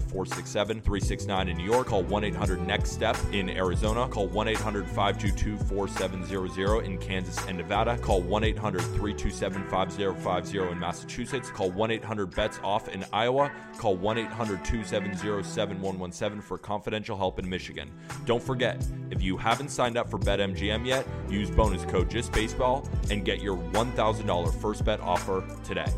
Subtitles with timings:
[0.00, 1.88] 467 369 in New York.
[1.88, 4.08] Call 1 800 NEXT STEP in Arizona.
[4.08, 7.96] Call 1 800 522 4700 in Kansas and Nevada.
[7.98, 11.50] Call 1 800 327 5050 in Massachusetts.
[11.50, 13.52] Call 1 800 BETS OFF in Iowa.
[13.78, 17.90] Call 1 800 270 7117 for confidential help in Michigan.
[18.24, 23.24] Don't forget, if you haven't signed up for BetMGM yet, use bonus code JustBaseball and
[23.24, 25.92] get your $1,000 first bet offer today.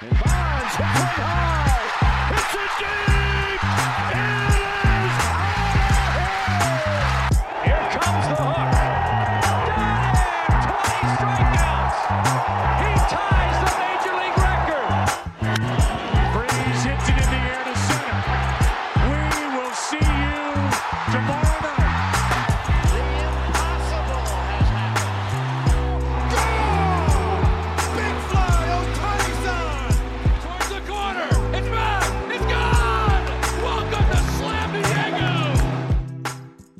[0.00, 0.24] And Bonds
[0.78, 2.30] high.
[2.30, 3.47] It's a deep.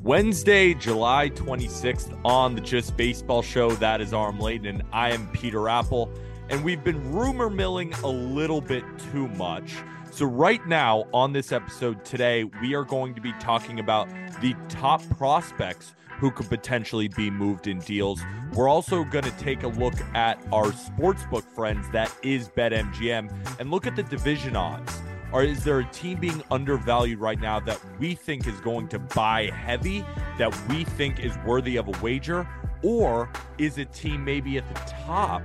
[0.09, 3.69] Wednesday, July 26th on the Just Baseball Show.
[3.73, 6.11] That is Aram Leighton, and I am Peter Appel.
[6.49, 9.75] And we've been rumor milling a little bit too much.
[10.09, 14.09] So, right now on this episode today, we are going to be talking about
[14.41, 18.19] the top prospects who could potentially be moved in deals.
[18.55, 23.69] We're also going to take a look at our sportsbook friends, that is BetMGM, and
[23.69, 24.91] look at the division odds.
[25.31, 28.99] Or is there a team being undervalued right now that we think is going to
[28.99, 30.03] buy heavy,
[30.37, 32.47] that we think is worthy of a wager?
[32.81, 35.43] Or is a team maybe at the top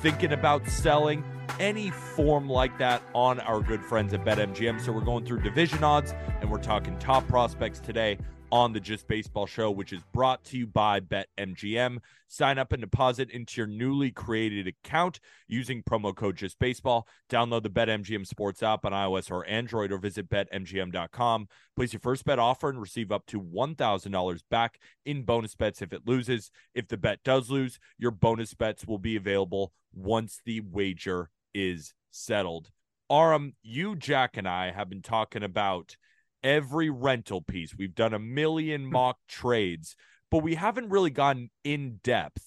[0.00, 1.22] thinking about selling
[1.58, 4.80] any form like that on our good friends at BetMGM?
[4.80, 8.16] So we're going through division odds and we're talking top prospects today
[8.52, 11.98] on the Just Baseball Show, which is brought to you by BetMGM.
[12.28, 17.06] Sign up and deposit into your newly created account using promo code Just Baseball.
[17.30, 21.48] Download the BetMGM Sports app on iOS or Android, or visit BetMGM.com.
[21.76, 25.92] Place your first bet offer and receive up to $1,000 back in bonus bets if
[25.92, 26.50] it loses.
[26.74, 31.94] If the bet does lose, your bonus bets will be available once the wager is
[32.10, 32.70] settled.
[33.10, 35.96] Aram, you, Jack, and I have been talking about
[36.42, 37.74] every rental piece.
[37.76, 38.92] We've done a million hmm.
[38.92, 39.96] mock trades,
[40.30, 42.44] but we haven't really gotten in depth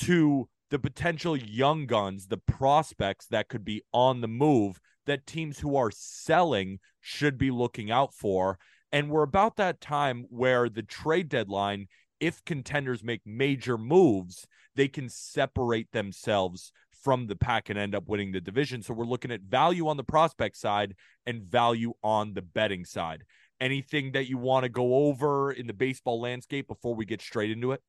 [0.00, 5.58] to the potential young guns, the prospects that could be on the move that teams
[5.58, 8.58] who are selling should be looking out for.
[8.92, 11.88] And we're about that time where the trade deadline,
[12.20, 18.08] if contenders make major moves, they can separate themselves from the pack and end up
[18.08, 18.82] winning the division.
[18.82, 20.94] So we're looking at value on the prospect side
[21.26, 23.24] and value on the betting side.
[23.60, 27.50] Anything that you want to go over in the baseball landscape before we get straight
[27.50, 27.82] into it?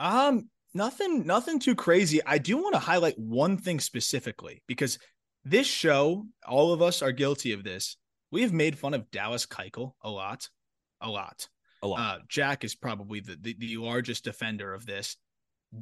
[0.00, 2.20] Um, nothing, nothing too crazy.
[2.24, 4.98] I do want to highlight one thing specifically because
[5.44, 7.96] this show, all of us are guilty of this.
[8.30, 10.48] We have made fun of Dallas Keuchel a lot,
[11.00, 11.48] a lot.
[11.82, 12.00] A lot.
[12.00, 15.16] Uh, Jack is probably the, the, the largest defender of this.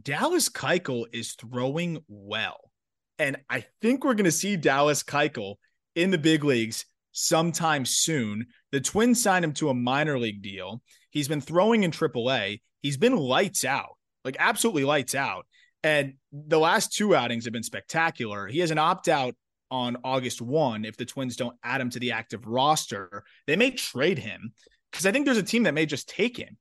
[0.00, 2.70] Dallas Keuchel is throwing well.
[3.18, 5.56] And I think we're going to see Dallas Keuchel
[5.94, 8.46] in the big leagues sometime soon.
[8.70, 10.82] The Twins signed him to a minor league deal.
[11.10, 12.60] He's been throwing in AAA.
[12.80, 15.46] He's been lights out, like absolutely lights out.
[15.84, 18.46] And the last two outings have been spectacular.
[18.46, 19.34] He has an opt out
[19.70, 23.24] on August 1 if the Twins don't add him to the active roster.
[23.46, 24.52] They may trade him
[24.90, 26.56] because I think there's a team that may just take him.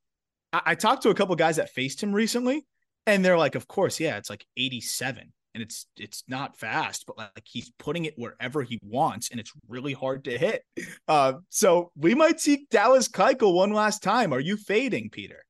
[0.51, 2.65] I, I talked to a couple guys that faced him recently,
[3.05, 7.17] and they're like, of course, yeah, it's like 87 and it's it's not fast, but
[7.17, 10.63] like he's putting it wherever he wants, and it's really hard to hit.
[11.07, 14.33] Uh, so we might see Dallas Keuchel one last time.
[14.33, 15.43] Are you fading, Peter?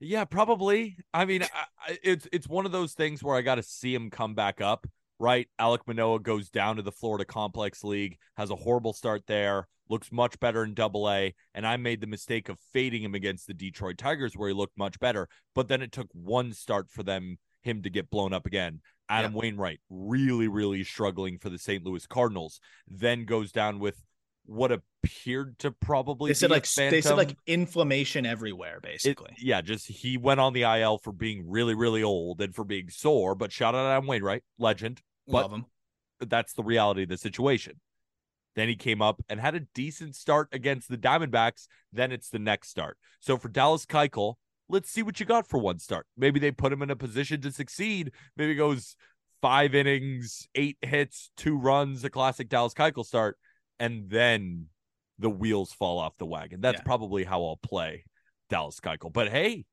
[0.00, 0.96] Yeah, probably.
[1.12, 4.10] I mean, I, it's it's one of those things where I got to see him
[4.10, 4.86] come back up
[5.18, 5.48] right?
[5.60, 10.12] Alek Manoah goes down to the Florida Complex League, has a horrible start there, looks
[10.12, 11.34] much better in double A.
[11.54, 14.78] And I made the mistake of fading him against the Detroit Tigers, where he looked
[14.78, 15.28] much better.
[15.54, 18.80] But then it took one start for them him to get blown up again.
[19.08, 19.38] Adam yeah.
[19.40, 21.84] Wainwright really, really struggling for the St.
[21.84, 22.60] Louis Cardinals.
[22.88, 24.02] Then goes down with
[24.46, 29.32] what appeared to probably they said like they said like inflammation everywhere basically.
[29.36, 32.64] it, yeah just he went on the il for being really really old and for
[32.64, 35.66] being sore but shout out adam wainwright legend Love him.
[36.20, 37.80] that's the reality of the situation.
[38.54, 41.66] Then he came up and had a decent start against the diamondbacks.
[41.92, 42.96] Then it's the next start.
[43.20, 44.34] So for dallas keuchel
[44.68, 46.06] let's see what you got for one start.
[46.16, 48.10] Maybe they put him in a position to succeed.
[48.36, 48.96] Maybe goes
[49.42, 53.36] five innings eight hits two runs a classic dallas keuchel start
[53.78, 54.66] and then
[55.18, 56.60] the wheels fall off the wagon.
[56.60, 56.84] That's yeah.
[56.84, 58.04] probably how I'll play
[58.50, 59.12] Dallas Keuchel.
[59.12, 59.64] But hey,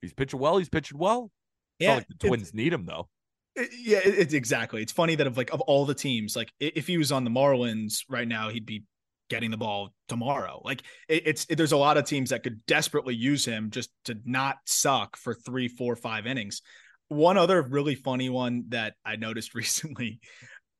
[0.00, 0.58] he's pitching well.
[0.58, 1.30] He's pitching well.
[1.78, 3.08] It's yeah, like the Twins need him though.
[3.54, 4.82] It, yeah, it's it, exactly.
[4.82, 7.30] It's funny that of like of all the teams, like if he was on the
[7.30, 8.84] Marlins right now, he'd be
[9.28, 10.60] getting the ball tomorrow.
[10.64, 14.56] Like it's there's a lot of teams that could desperately use him just to not
[14.66, 16.62] suck for three, four, five innings.
[17.08, 20.20] One other really funny one that I noticed recently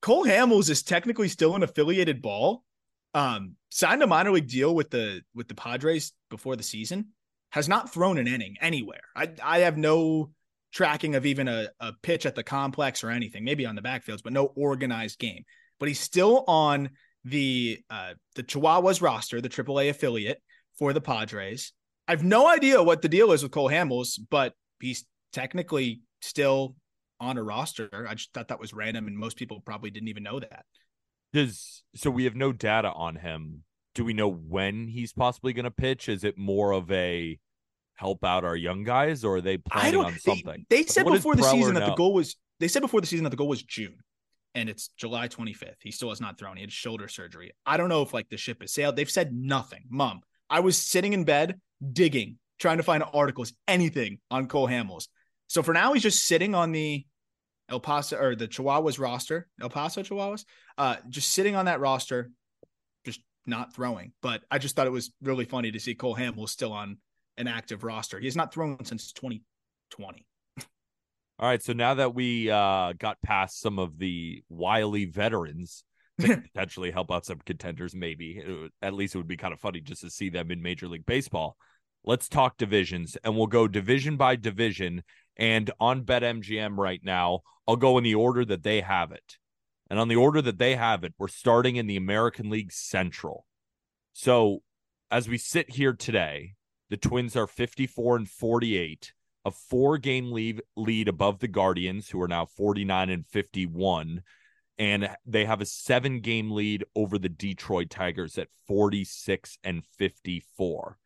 [0.02, 2.64] Cole Hamels is technically still an affiliated ball.
[3.14, 7.08] Um, signed a minor league deal with the with the Padres before the season.
[7.50, 9.02] Has not thrown an inning anywhere.
[9.16, 10.32] I I have no
[10.72, 13.44] tracking of even a, a pitch at the complex or anything.
[13.44, 15.44] Maybe on the backfields, but no organized game.
[15.78, 16.90] But he's still on
[17.24, 20.42] the uh, the Chihuahuas roster, the AAA affiliate
[20.78, 21.72] for the Padres.
[22.08, 26.74] I have no idea what the deal is with Cole Hamels, but he's technically still
[27.22, 28.06] on a roster.
[28.08, 30.64] I just thought that was random, and most people probably didn't even know that.
[31.32, 33.62] Does so we have no data on him.
[33.94, 36.08] Do we know when he's possibly going to pitch?
[36.08, 37.38] Is it more of a
[37.94, 40.66] help out our young guys, or are they planning on something?
[40.68, 41.80] They, they said what before the season know?
[41.80, 42.36] that the goal was.
[42.60, 43.98] They said before the season that the goal was June,
[44.54, 45.76] and it's July 25th.
[45.80, 46.56] He still has not thrown.
[46.56, 47.52] He had shoulder surgery.
[47.64, 48.96] I don't know if like the ship has sailed.
[48.96, 49.84] They've said nothing.
[49.88, 50.20] Mom,
[50.50, 51.60] I was sitting in bed
[51.92, 55.08] digging, trying to find articles, anything on Cole Hamels.
[55.48, 57.04] So for now, he's just sitting on the
[57.68, 60.44] El Paso or the Chihuahuas roster, El Paso Chihuahuas,
[60.78, 62.30] uh, just sitting on that roster,
[63.04, 64.12] just not throwing.
[64.20, 66.98] But I just thought it was really funny to see Cole Hamels still on
[67.36, 68.18] an active roster.
[68.18, 70.26] He has not thrown since 2020.
[71.38, 75.82] All right, so now that we uh, got past some of the wily veterans
[76.18, 79.60] that potentially help out some contenders, maybe would, at least it would be kind of
[79.60, 81.56] funny just to see them in Major League Baseball.
[82.04, 85.02] Let's talk divisions, and we'll go division by division
[85.36, 89.38] and on BetMGM right now, I'll go in the order that they have it.
[89.88, 93.46] And on the order that they have it, we're starting in the American League Central.
[94.12, 94.62] So
[95.10, 96.54] as we sit here today,
[96.90, 99.12] the Twins are 54 and 48,
[99.44, 104.22] a four game lead, lead above the Guardians, who are now 49 and 51.
[104.78, 110.98] And they have a seven game lead over the Detroit Tigers at 46 and 54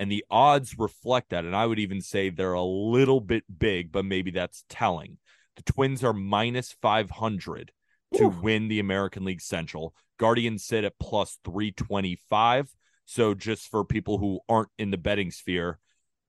[0.00, 1.44] and the odds reflect that.
[1.44, 5.18] And I would even say they're a little bit big, but maybe that's telling.
[5.56, 7.70] The Twins are minus 500
[8.14, 8.28] to Ooh.
[8.28, 9.94] win the American League Central.
[10.18, 12.70] Guardians sit at plus 325.
[13.04, 15.78] So, just for people who aren't in the betting sphere,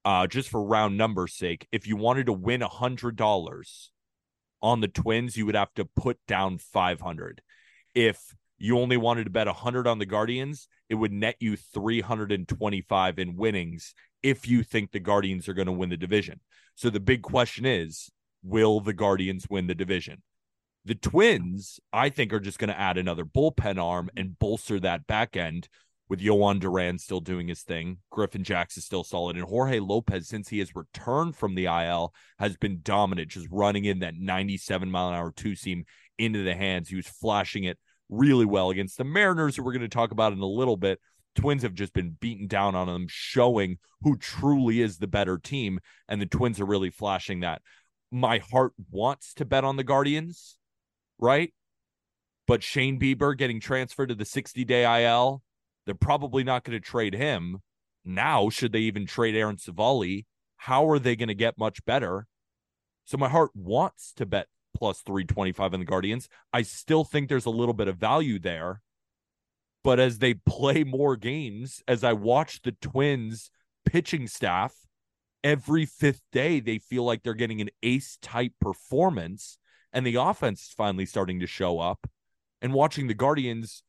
[0.04, 3.90] uh, just for round numbers' sake, if you wanted to win a $100
[4.62, 7.42] on the Twins, you would have to put down 500.
[7.96, 13.20] If you only wanted to bet 100 on the Guardians, it would net you 325
[13.20, 16.40] in winnings if you think the Guardians are going to win the division.
[16.76, 18.12] So the big question is
[18.44, 20.22] will the Guardians win the division?
[20.86, 25.06] The Twins, I think, are just going to add another bullpen arm and bolster that
[25.06, 25.68] back end
[26.10, 28.00] with Jhoan Duran still doing his thing.
[28.10, 29.38] Griffin Jax is still solid.
[29.38, 33.86] And Jorge Lopez, since he has returned from the IL, has been dominant, just running
[33.86, 35.86] in that 97 mile an hour two seam
[36.18, 36.90] into the hands.
[36.90, 37.78] He was flashing it
[38.12, 41.00] really well against the Mariners, who we're going to talk about in a little bit.
[41.34, 45.80] Twins have just been beaten down on them, showing who truly is the better team.
[46.08, 47.64] And the Twins are really flashing that.
[48.12, 50.58] My heart wants to bet on the Guardians,
[51.18, 51.54] right?
[52.46, 55.42] But Shane Bieber getting transferred to the 60 day IL,
[55.86, 57.60] they're probably not going to trade him.
[58.04, 60.26] Now, should they even trade Aaron Civale?
[60.62, 62.28] how are they going to get much better?
[63.06, 66.30] So my heart wants to bet plus 325 in the Guardians.
[66.54, 68.82] I still think there's a little bit of value there.
[69.84, 73.50] But as they play more games, as I watch the Twins
[73.86, 74.76] pitching staff,
[75.44, 79.58] every fifth day they feel like they're getting an ace type performance
[79.94, 82.08] and the offense is finally starting to show up.
[82.62, 83.84] And watching the Guardians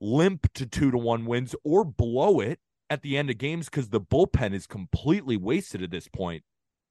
[0.00, 2.58] limp to two to one wins or blow it
[2.90, 6.42] at the end of games because the bullpen is completely wasted at this point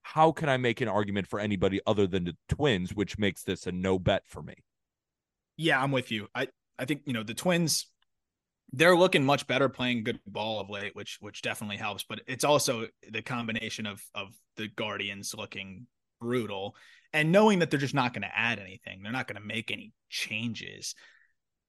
[0.03, 3.65] how can I make an argument for anybody other than the Twins, which makes this
[3.65, 4.55] a no bet for me?
[5.57, 6.27] Yeah, I'm with you.
[6.35, 7.87] I I think you know the Twins.
[8.75, 12.03] They're looking much better playing good ball of late, which which definitely helps.
[12.03, 15.87] But it's also the combination of of the Guardians looking
[16.19, 16.75] brutal
[17.11, 19.03] and knowing that they're just not going to add anything.
[19.03, 20.95] They're not going to make any changes.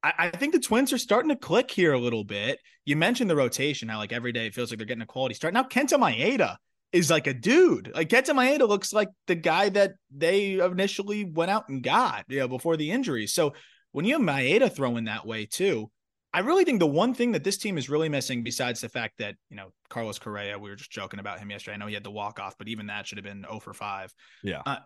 [0.07, 2.59] I, think the Twins are starting to click here a little bit.
[2.85, 5.35] You mentioned the rotation, how like every day it feels like they're getting a quality
[5.35, 5.55] start.
[5.55, 6.59] Now Kenta Maeda
[6.95, 7.91] is like a dude.
[7.93, 12.39] Like Kenta Maeda looks like the guy that they initially went out and got, you
[12.39, 13.27] know, before the injury.
[13.27, 13.55] So
[13.91, 15.91] when you have Maeda throwing that way too,
[16.33, 19.15] I really think the one thing that this team is really missing, besides the fact
[19.19, 21.75] that, you know, Carlos Correa, we were just joking about him yesterday.
[21.75, 23.75] I know he had the walk off, but even that should have been 0 for
[23.75, 24.15] 5.
[24.45, 24.63] Yeah.
[24.65, 24.77] Uh,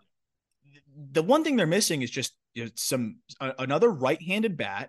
[1.13, 4.89] the one thing they're missing is just you know, some uh, another right-handed bat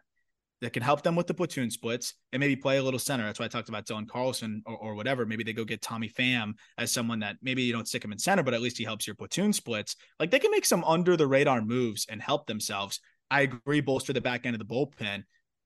[0.62, 3.26] that can help them with the platoon splits and maybe play a little center.
[3.26, 5.26] That's why I talked about Dylan Carlson or, or whatever.
[5.26, 8.20] Maybe they go get Tommy Pham as someone that maybe you don't stick him in
[8.20, 9.96] center, but at least he helps your platoon splits.
[10.20, 13.00] Like they can make some under the radar moves and help themselves.
[13.32, 15.24] I agree, bolster the back end of the bullpen,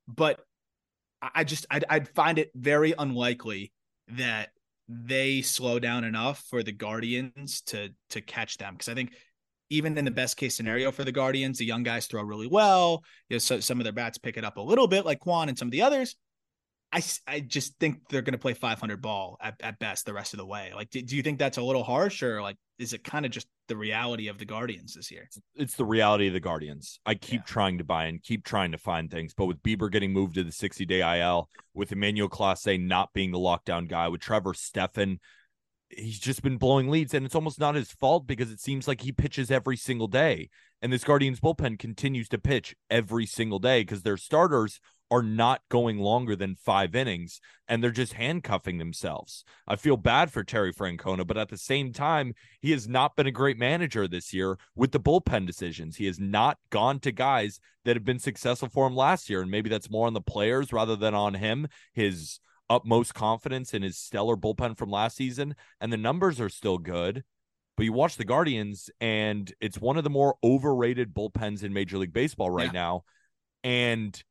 [0.08, 0.42] but
[1.34, 3.72] I just I'd, I'd find it very unlikely
[4.10, 4.50] that
[4.90, 9.14] they slow down enough for the Guardians to to catch them because I think
[9.74, 13.04] even in the best case scenario for the Guardians, the young guys throw really well.
[13.30, 15.50] You know, so some of their bats pick it up a little bit, like Kwan
[15.50, 16.16] and some of the others.
[16.92, 20.36] I, I just think they're going to play 500 ball at, at best the rest
[20.36, 20.72] of the way.
[20.76, 23.32] Like, do, do you think that's a little harsh or like, is it kind of
[23.32, 25.28] just the reality of the Guardians this year?
[25.56, 27.00] It's the reality of the Guardians.
[27.04, 27.46] I keep yeah.
[27.48, 30.44] trying to buy and keep trying to find things, but with Bieber getting moved to
[30.44, 35.20] the 60 day IL, with Emmanuel Clase not being the lockdown guy, with Trevor Stephan
[35.98, 39.02] he's just been blowing leads and it's almost not his fault because it seems like
[39.02, 40.50] he pitches every single day
[40.82, 44.80] and this guardians bullpen continues to pitch every single day because their starters
[45.12, 49.44] are not going longer than five innings and they're just handcuffing themselves.
[49.68, 53.28] I feel bad for terry francona but at the same time he has not been
[53.28, 55.98] a great manager this year with the bullpen decisions.
[55.98, 59.52] He has not gone to guys that have been successful for him last year and
[59.52, 62.40] maybe that's more on the players rather than on him his
[62.70, 67.24] utmost confidence in his stellar bullpen from last season, and the numbers are still good.
[67.76, 71.98] But you watch the Guardians, and it's one of the more overrated bullpens in Major
[71.98, 72.72] League Baseball right yeah.
[72.72, 73.04] now.
[73.64, 74.22] And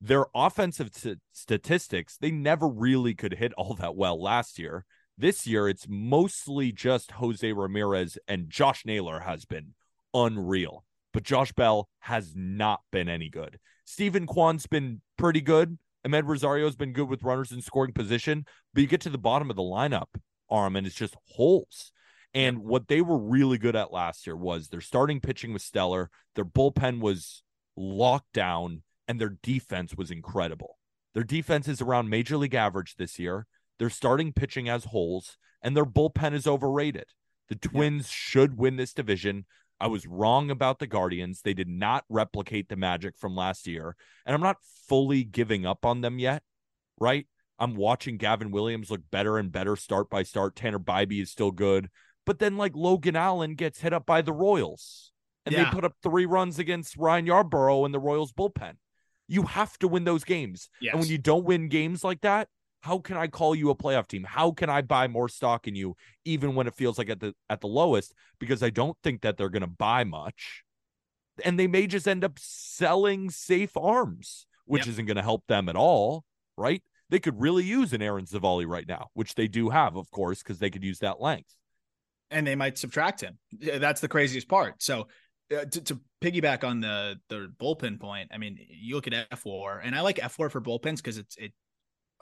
[0.00, 4.84] their offensive t- statistics, they never really could hit all that well last year.
[5.18, 9.74] This year, it's mostly just Jose Ramirez, and Josh Naylor has been
[10.14, 10.84] unreal.
[11.12, 13.58] But Josh Bell has not been any good.
[13.84, 18.44] Steven Kwan's been pretty good, Amed Rosario's been good with runners in scoring position,
[18.74, 20.08] but you get to the bottom of the lineup,
[20.50, 21.92] Aram, and it's just holes.
[22.34, 26.10] And what they were really good at last year was their starting pitching was stellar,
[26.34, 27.42] their bullpen was
[27.76, 30.78] locked down, and their defense was incredible.
[31.14, 33.46] Their defense is around major league average this year.
[33.78, 37.06] Their starting pitching has holes, and their bullpen is overrated.
[37.48, 38.14] The Twins yeah.
[38.14, 39.44] should win this division.
[39.82, 41.42] I was wrong about the Guardians.
[41.42, 43.96] They did not replicate the magic from last year.
[44.24, 44.58] And I'm not
[44.88, 46.44] fully giving up on them yet,
[47.00, 47.26] right?
[47.58, 50.54] I'm watching Gavin Williams look better and better start by start.
[50.54, 51.90] Tanner Bibee is still good.
[52.24, 55.10] But then, like, Logan Allen gets hit up by the Royals
[55.44, 55.64] and yeah.
[55.64, 58.74] they put up three runs against Ryan Yarbrough and the Royals bullpen.
[59.26, 60.68] You have to win those games.
[60.80, 60.92] Yes.
[60.92, 62.46] And when you don't win games like that,
[62.82, 64.24] how can I call you a playoff team?
[64.24, 67.32] How can I buy more stock in you even when it feels like at the
[67.48, 70.64] at the lowest because I don't think that they're going to buy much.
[71.44, 74.88] And they may just end up selling safe arms, which yep.
[74.88, 76.24] isn't going to help them at all,
[76.58, 76.82] right?
[77.08, 80.42] They could really use an Aaron Civale right now, which they do have, of course,
[80.42, 81.54] because they could use that length.
[82.30, 83.38] And they might subtract him.
[83.60, 84.82] That's the craziest part.
[84.82, 85.06] So
[85.54, 89.80] uh, to, to, piggyback on the the bullpen point, I mean, you look at fWAR,
[89.82, 91.52] and I like fWAR for bullpens because it's it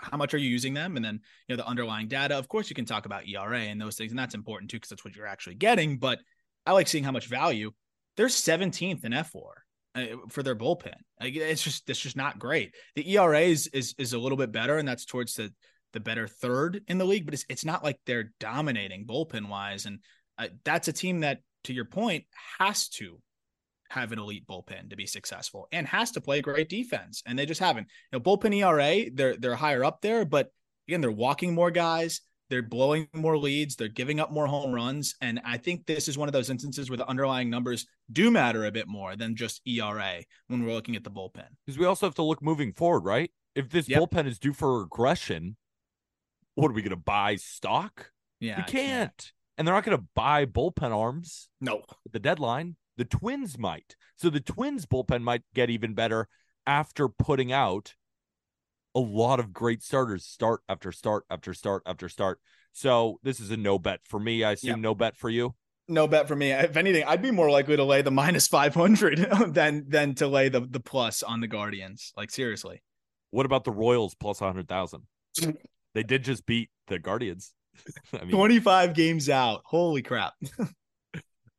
[0.00, 0.96] how much are you using them?
[0.96, 3.80] And then you know the underlying data of course you can talk about era and
[3.80, 6.18] those things and that's important too because that's what you're actually getting but
[6.66, 7.72] i like seeing how much value.
[8.16, 10.94] They're 17th in fWAR for their bullpen.
[11.20, 12.74] Like, it's just it's just not great.
[12.94, 15.52] The era is, is is a little bit better and that's towards the
[15.92, 19.86] the better third in the league but it's, it's not like they're dominating bullpen wise
[19.86, 19.98] and
[20.38, 22.24] uh, that's a team that to your point
[22.58, 23.20] has to
[23.90, 27.22] have an elite bullpen to be successful and has to play great defense.
[27.26, 27.88] And they just haven't.
[28.12, 30.50] You know, bullpen ERA, they're they're higher up there, but
[30.88, 35.14] again, they're walking more guys, they're blowing more leads, they're giving up more home runs.
[35.20, 38.64] And I think this is one of those instances where the underlying numbers do matter
[38.64, 41.46] a bit more than just ERA when we're looking at the bullpen.
[41.64, 43.30] Because we also have to look moving forward, right?
[43.54, 44.00] If this yep.
[44.00, 45.56] bullpen is due for regression,
[46.54, 48.10] what are we gonna buy stock?
[48.40, 48.56] Yeah.
[48.56, 48.72] We can't.
[48.72, 49.32] can't.
[49.58, 51.48] And they're not gonna buy bullpen arms.
[51.60, 51.82] No.
[52.06, 52.76] At the deadline.
[53.00, 53.96] The Twins might.
[54.16, 56.28] So the Twins bullpen might get even better
[56.66, 57.94] after putting out
[58.94, 62.40] a lot of great starters start after start after start after start.
[62.74, 64.44] So this is a no bet for me.
[64.44, 65.54] I assume no bet for you.
[65.88, 66.52] No bet for me.
[66.52, 70.50] If anything, I'd be more likely to lay the minus 500 than than to lay
[70.50, 72.12] the the plus on the Guardians.
[72.18, 72.82] Like seriously.
[73.30, 75.06] What about the Royals plus 100,000?
[75.94, 77.54] they did just beat the Guardians.
[78.12, 79.62] I mean, 25 games out.
[79.64, 80.34] Holy crap.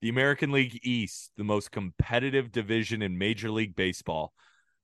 [0.01, 4.33] the American League East, the most competitive division in Major League Baseball.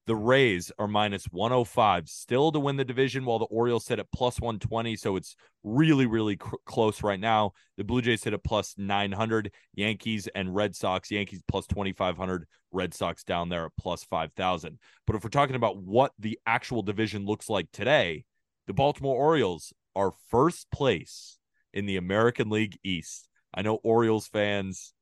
[0.05, 4.09] The Rays are minus 105 still to win the division, while the Orioles sit at
[4.13, 4.95] plus 120.
[4.95, 7.51] So it's really, really cr- close right now.
[7.75, 9.51] The Blue Jays sit at plus 900.
[9.73, 12.47] Yankees and Red Sox, Yankees plus 2,500.
[12.71, 14.79] Red Sox down there at plus 5,000.
[15.05, 18.23] But if we're talking about what the actual division looks like today,
[18.67, 21.37] the Baltimore Orioles are first place
[21.73, 23.27] in the American League East.
[23.53, 24.93] I know Orioles fans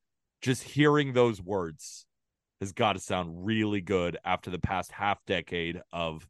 [0.41, 2.05] just hearing those words
[2.61, 6.27] has got to sound really good after the past half decade of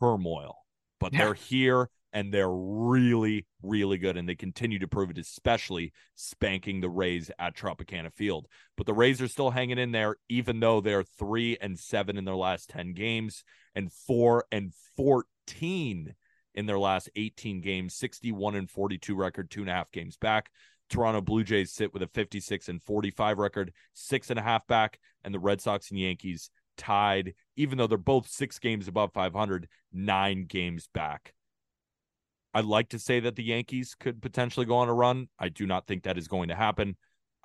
[0.00, 0.56] turmoil.
[0.98, 1.24] But yeah.
[1.24, 4.16] they're here and they're really, really good.
[4.16, 8.46] And they continue to prove it, especially spanking the Rays at Tropicana Field.
[8.76, 12.24] But the Rays are still hanging in there, even though they're three and seven in
[12.24, 13.44] their last 10 games
[13.74, 16.14] and four and 14
[16.54, 20.50] in their last 18 games, 61 and 42 record, two and a half games back.
[20.88, 24.98] Toronto Blue Jays sit with a 56 and 45 record, six and a half back,
[25.24, 29.68] and the Red Sox and Yankees tied, even though they're both six games above 500,
[29.92, 31.32] nine games back.
[32.54, 35.28] I'd like to say that the Yankees could potentially go on a run.
[35.38, 36.96] I do not think that is going to happen.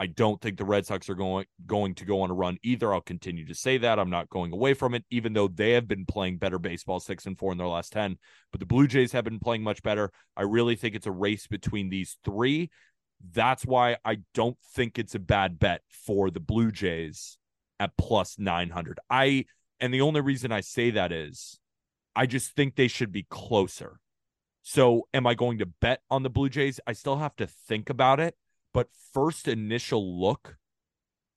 [0.01, 2.91] I don't think the Red Sox are going going to go on a run either.
[2.91, 3.99] I'll continue to say that.
[3.99, 7.27] I'm not going away from it, even though they have been playing better baseball, six
[7.27, 8.17] and four in their last 10.
[8.51, 10.11] But the Blue Jays have been playing much better.
[10.35, 12.71] I really think it's a race between these three.
[13.33, 17.37] That's why I don't think it's a bad bet for the Blue Jays
[17.79, 18.99] at plus 900.
[19.09, 19.45] I
[19.79, 21.59] and the only reason I say that is
[22.15, 23.99] I just think they should be closer.
[24.63, 26.79] So, am I going to bet on the Blue Jays?
[26.85, 28.35] I still have to think about it,
[28.73, 30.57] but first initial look,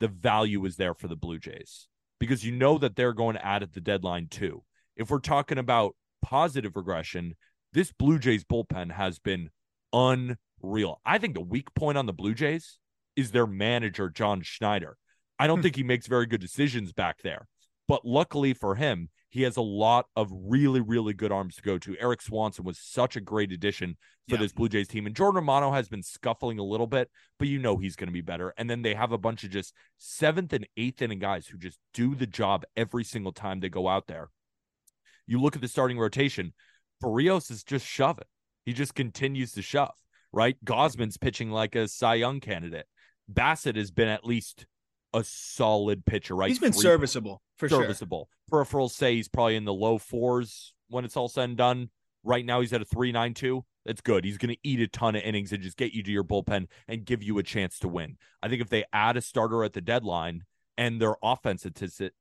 [0.00, 1.88] the value is there for the Blue Jays
[2.20, 4.62] because you know that they're going to add at the deadline too.
[4.96, 7.34] If we're talking about positive regression,
[7.72, 9.50] this Blue Jays bullpen has been
[9.92, 11.00] un real.
[11.04, 12.78] I think the weak point on the Blue Jays
[13.16, 14.96] is their manager, John Schneider.
[15.38, 15.62] I don't hmm.
[15.62, 17.48] think he makes very good decisions back there.
[17.86, 21.76] But luckily for him, he has a lot of really, really good arms to go
[21.78, 21.96] to.
[21.98, 23.96] Erik Swanson was such a great addition
[24.28, 24.40] for yeah.
[24.40, 25.06] this Blue Jays team.
[25.06, 28.12] And Jordan Romano has been scuffling a little bit, but you know he's going to
[28.12, 28.54] be better.
[28.56, 31.78] And then they have a bunch of just seventh and eighth inning guys who just
[31.92, 34.30] do the job every single time they go out there.
[35.26, 36.54] You look at the starting rotation,
[37.02, 38.24] Berrios is just shoving.
[38.64, 39.94] He just continues to shove
[40.34, 40.56] right?
[40.64, 42.86] Gausman's pitching like a Cy Young candidate.
[43.32, 44.66] Bassitt has been at least
[45.14, 46.48] a solid pitcher, right?
[46.48, 48.28] He's been Three, serviceable for serviceable.
[48.50, 48.64] Sure.
[48.64, 51.90] Peripherals say he's probably in the low fours when it's all said and done.
[52.22, 53.64] Right now, he's at a three nine two.
[53.86, 54.24] That's good.
[54.24, 56.68] He's going to eat a ton of innings and just get you to your bullpen
[56.88, 58.16] and give you a chance to win.
[58.42, 60.44] I think if they add a starter at the deadline
[60.78, 61.72] and their offensive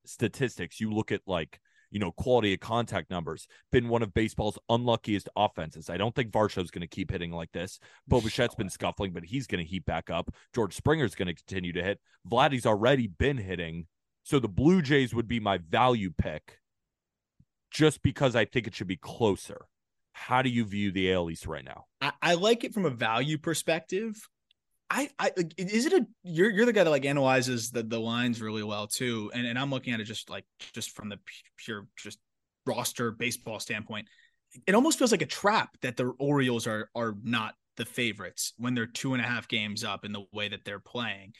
[0.06, 1.62] statistics, you look at like
[1.94, 3.48] you know, quality of contact numbers.
[3.72, 5.92] Been one of baseball's unluckiest offenses.
[5.92, 7.80] I don't think Varsho's going to keep hitting like this.
[8.08, 10.34] Bo Bichette's been scuffling, but he's going to heat back up.
[10.56, 12.00] George Springer's going to continue to hit.
[12.28, 13.86] Vladdy's already been hitting.
[14.24, 16.58] So the Blue Jays would be my value pick
[17.70, 19.68] just because I think it should be closer.
[20.14, 21.86] How do you view the AL East right now?
[22.02, 24.16] I, I like it from a value perspective.
[24.94, 28.42] I, I is it a you're you're the guy that like analyzes the the lines
[28.42, 31.18] really well too, and and I'm looking at it just like just from the
[31.58, 32.20] pure just
[32.68, 34.08] roster baseball standpoint.
[34.68, 38.76] It almost feels like a trap that the Orioles are are not the favorites when
[38.76, 41.34] they're two and a half games up in the way that they're playing.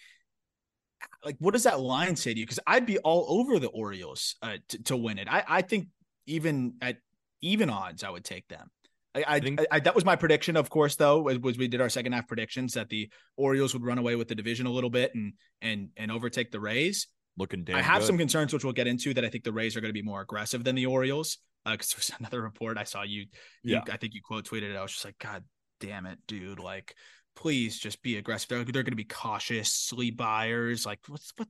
[1.24, 2.46] Like, what does that line say to you?
[2.46, 5.28] Because I'd be all over the Orioles uh, to, to win it.
[5.32, 5.90] I I think
[6.26, 6.98] even at
[7.42, 8.72] even odds, I would take them.
[9.16, 11.90] I, I, think, I, that was my prediction, of course, though, was, we did our
[11.90, 15.14] second half predictions that the Orioles would run away with the division a little bit
[15.14, 17.08] and and and overtake the Rays.
[17.38, 18.08] Looking damn I have good.
[18.08, 20.04] some concerns, which we'll get into, that I think the Rays are going to be
[20.04, 21.38] more aggressive than the Orioles.
[21.66, 23.26] Because uh, there's another report I saw you,
[23.64, 23.82] you, yeah.
[23.92, 24.76] I think you quote tweeted it.
[24.76, 25.44] I was just like, God
[25.80, 26.60] damn it, dude!
[26.60, 26.96] Like,
[27.36, 28.50] please just be aggressive.
[28.50, 30.86] They're, they're going to be cautiously buyers.
[30.86, 31.48] Like, what's what?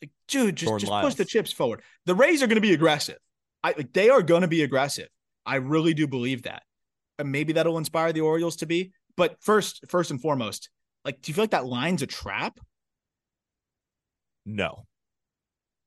[0.00, 1.82] Like, dude, just, just push the chips forward.
[2.06, 3.18] The Rays are going to be aggressive.
[3.62, 5.08] I like they are going to be aggressive.
[5.46, 6.62] I really do believe that
[7.22, 8.92] maybe that'll inspire the Orioles to be.
[9.16, 10.70] But first, first and foremost,
[11.04, 12.58] like, do you feel like that line's a trap?
[14.44, 14.86] No.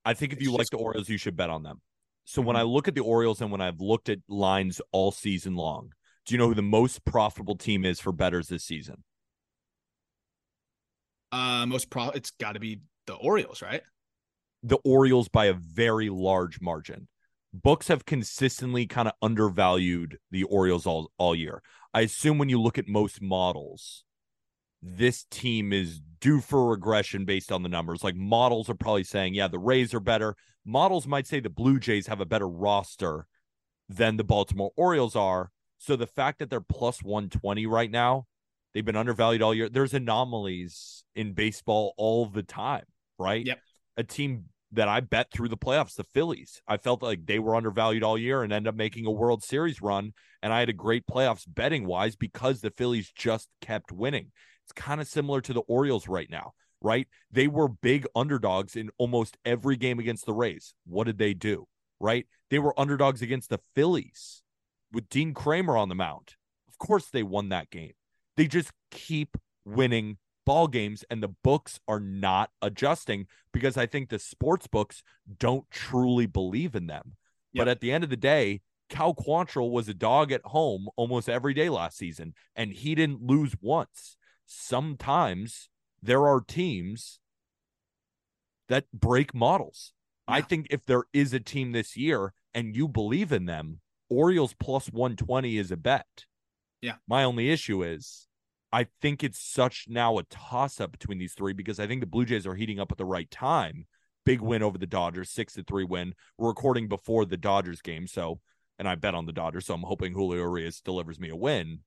[0.05, 1.81] I think if it's you like the Orioles, you should bet on them.
[2.25, 2.47] So mm-hmm.
[2.47, 5.91] when I look at the Orioles and when I've looked at lines all season long,
[6.25, 9.03] do you know who the most profitable team is for betters this season?
[11.31, 12.09] Uh, most pro.
[12.09, 13.81] It's got to be the Orioles, right?
[14.63, 17.07] The Orioles by a very large margin
[17.61, 21.61] books have consistently kind of undervalued the Orioles all, all year.
[21.93, 24.03] I assume when you look at most models,
[24.81, 28.03] this team is due for regression based on the numbers.
[28.03, 30.35] Like models are probably saying, yeah, the Rays are better.
[30.65, 33.25] Models might say the Blue Jays have a better roster
[33.89, 35.51] than the Baltimore Orioles are.
[35.77, 38.27] So the fact that they're plus 120 right now,
[38.73, 39.69] they've been undervalued all year.
[39.69, 42.85] There's anomalies in baseball all the time,
[43.17, 43.45] right?
[43.45, 43.59] Yep.
[43.97, 44.45] A team
[44.77, 46.61] that I bet through the playoffs, the Phillies.
[46.67, 49.81] I felt like they were undervalued all year and end up making a World Series
[49.81, 50.13] run.
[50.43, 54.31] And I had a great playoffs betting wise because the Phillies just kept winning.
[54.65, 57.07] It's kind of similar to the Orioles right now, right?
[57.31, 60.75] They were big underdogs in almost every game against the Rays.
[60.85, 61.67] What did they do?
[61.99, 62.27] Right?
[62.51, 64.43] They were underdogs against the Phillies
[64.93, 66.35] with Dean Kremer on the mound.
[66.67, 67.93] Of course, they won that game.
[68.35, 74.07] They just keep winning ball games, and the books are not adjusting because I think
[74.07, 75.03] the sports books
[75.37, 77.17] don't truly believe in them.
[77.51, 77.61] Yep.
[77.61, 81.27] But at the end of the day, Cal Quantrill was a dog at home almost
[81.27, 84.15] every day last season, and he didn't lose once.
[84.45, 85.67] Sometimes
[86.01, 87.19] there are teams
[88.69, 89.91] that break models.
[90.29, 90.35] Yeah.
[90.35, 94.55] I think if there is a team this year and you believe in them, Orioles
[94.57, 96.25] plus 120 is a bet.
[96.81, 96.95] Yeah.
[97.05, 98.26] My only issue is
[98.71, 102.07] I think it's such now a toss up between these three because I think the
[102.07, 103.85] Blue Jays are heating up at the right time.
[104.25, 106.13] Big win over the Dodgers, six to three win.
[106.37, 108.07] We're recording before the Dodgers game.
[108.07, 108.41] So,
[108.77, 109.65] and I bet on the Dodgers.
[109.65, 111.79] So I'm hoping Julio Urias delivers me a win.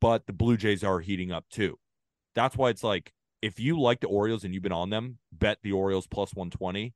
[0.00, 1.78] But the Blue Jays are heating up too.
[2.34, 5.58] That's why it's like if you like the Orioles and you've been on them, bet
[5.62, 6.94] the Orioles plus 120.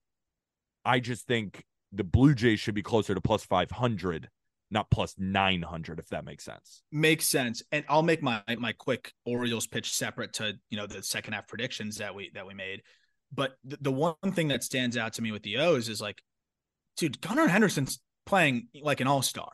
[0.85, 4.29] I just think the Blue Jays should be closer to plus 500,
[4.75, 6.83] not plus 900, if that makes sense.
[6.93, 7.63] Makes sense.
[7.73, 11.49] And I'll make my my quick Orioles pitch separate to you know the second half
[11.49, 12.83] predictions that we that we made.
[13.33, 16.21] But the, the one thing that stands out to me with the O's is like,
[16.97, 19.51] dude, Gunnar Henderson's playing like an all star.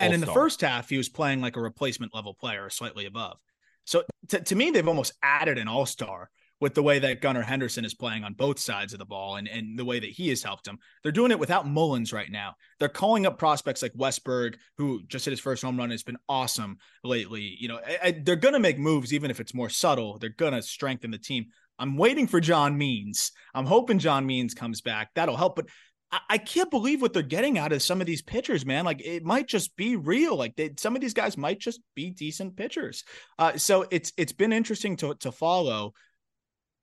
[0.00, 3.38] And in the first half, he was playing like a replacement level player, slightly above.
[3.84, 6.28] So to, to me, they've almost added an all star
[6.62, 9.48] with the way that Gunnar Henderson is playing on both sides of the ball and,
[9.48, 10.78] and the way that he has helped them.
[11.02, 12.54] They're doing it without Mullins right now.
[12.78, 16.18] They're calling up prospects like Westburg, who just hit his first home run, has been
[16.28, 17.56] awesome lately.
[17.58, 20.18] You know, I, I, they're going to make moves, even if it's more subtle.
[20.18, 21.46] They're going to strengthen the team.
[21.80, 23.32] I'm waiting for John Means.
[23.54, 25.10] I'm hoping John Means comes back.
[25.16, 25.56] That'll help.
[25.56, 25.66] But
[26.12, 28.84] I, I can't believe what they're getting out of some of these pitchers, man.
[28.84, 30.36] Like it might just be real.
[30.36, 33.02] Like they, some of these guys might just be decent pitchers.
[33.36, 35.94] Uh, so it's it's been interesting to to follow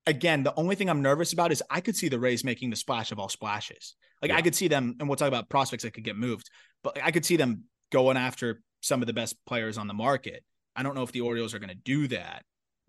[0.05, 2.75] again, the only thing I'm nervous about is I could see the Rays making the
[2.75, 3.95] splash of all splashes.
[4.21, 4.37] Like yeah.
[4.37, 6.49] I could see them, and we'll talk about prospects that could get moved,
[6.83, 10.43] but I could see them going after some of the best players on the market.
[10.75, 12.43] I don't know if the Orioles are going to do that,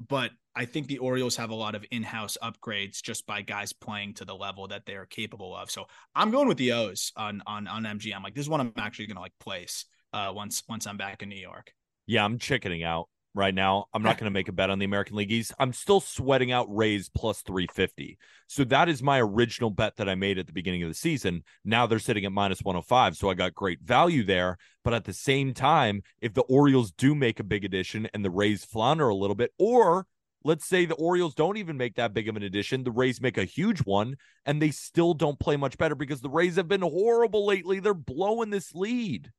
[0.09, 4.15] but I think the Orioles have a lot of in-house upgrades just by guys playing
[4.15, 5.71] to the level that they are capable of.
[5.71, 8.23] So I'm going with the O's on on on MGM.
[8.23, 11.23] Like this is one I'm actually going to like place uh, once once I'm back
[11.23, 11.73] in New York.
[12.07, 13.87] Yeah, I'm chickening out right now.
[13.95, 15.55] I'm not going to make a bet on the American League East.
[15.59, 18.19] I'm still sweating out Rays plus 350.
[18.49, 21.45] So that is my original bet that I made at the beginning of the season.
[21.65, 23.17] Now they're sitting at minus 105.
[23.17, 24.59] So I got great value there.
[24.83, 28.31] But at the same time, if the Orioles do make a big addition and the
[28.31, 30.07] Rays flounder a little bit, or
[30.43, 33.39] let's say the Orioles don't even make that big of an addition, the Rays make
[33.39, 34.17] a huge one,
[34.47, 37.79] and they still don't play much better because the Rays have been horrible lately.
[37.79, 39.31] They're blowing this lead.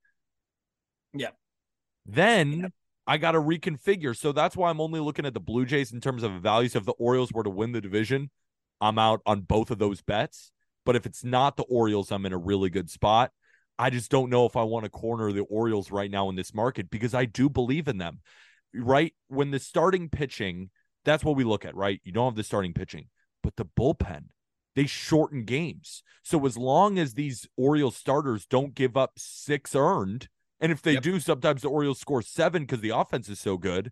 [1.14, 1.32] Yeah.
[2.06, 2.72] Then
[3.08, 4.16] I got to reconfigure.
[4.16, 6.76] So that's why I'm only looking at the Blue Jays in terms of values.
[6.76, 8.30] If the Orioles were to win the division,
[8.80, 10.52] I'm out on both of those bets.
[10.86, 13.32] But if it's not the Orioles, I'm in a really good spot.
[13.78, 16.54] I just don't know if I want to corner the Orioles right now in this
[16.54, 18.20] market because I do believe in them.
[18.74, 19.14] Right?
[19.28, 20.70] When the starting pitching,
[21.04, 22.00] that's what we look at, right?
[22.04, 23.08] You don't have the starting pitching,
[23.44, 24.26] but the bullpen,
[24.76, 26.04] they shorten games.
[26.24, 30.30] So as long as these Orioles starters don't give up six earned,
[30.62, 31.04] and if they yep.
[31.04, 33.92] do, sometimes the Orioles score seven because the offense is so good.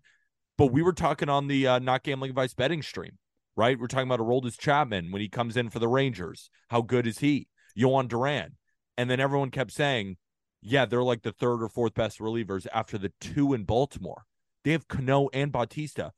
[0.56, 3.18] But we were talking on the uh, not gambling advice betting stream,
[3.56, 3.78] right?
[3.78, 6.48] We're talking about Aroldis Chapman when he comes in for the Rangers.
[6.68, 7.48] How good is he?
[7.76, 8.56] Jhoan Duran.
[8.96, 10.16] And then everyone kept saying,
[10.62, 14.24] yeah, they're like the third or fourth best relievers after the two in Baltimore.
[14.62, 16.12] They have Cano and Bautista.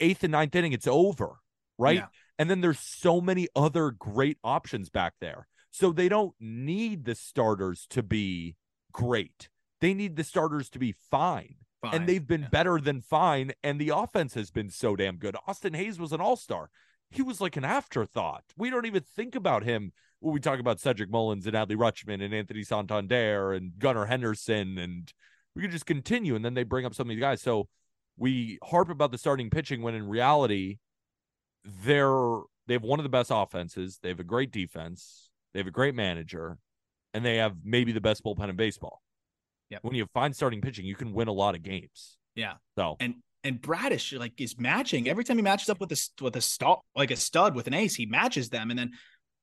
[0.00, 1.36] Eighth and ninth inning, it's over,
[1.78, 1.96] right?
[1.96, 2.06] Yeah.
[2.38, 5.46] And then there's so many other great options back there.
[5.70, 8.56] So they don't need the starters to be
[8.92, 9.48] great.
[9.84, 11.56] They need the starters to be fine.
[11.82, 11.92] fine.
[11.92, 12.48] And they've been yeah.
[12.48, 13.52] better than fine.
[13.62, 15.36] And the offense has been so damn good.
[15.46, 16.70] Austin Hays was an all star.
[17.10, 18.44] He was like an afterthought.
[18.56, 22.24] We don't even think about him when we talk about Cedric Mullins and Adley Rutschman
[22.24, 24.78] and Anthony Santander and Gunnar Henderson.
[24.78, 25.12] And
[25.54, 26.34] we could just continue.
[26.34, 27.42] And then they bring up some of these guys.
[27.42, 27.68] So
[28.16, 30.78] we harp about the starting pitching when in reality,
[31.62, 33.98] they're they have one of the best offenses.
[34.02, 35.28] They have a great defense.
[35.52, 36.56] They have a great manager,
[37.12, 39.03] and they have maybe the best bullpen in baseball.
[39.74, 39.84] Yep.
[39.84, 42.16] When you find starting pitching, you can win a lot of games.
[42.36, 42.54] Yeah.
[42.78, 46.36] So and and Bradish like is matching every time he matches up with a with
[46.36, 48.92] a stud like a stud with an ace, he matches them, and then.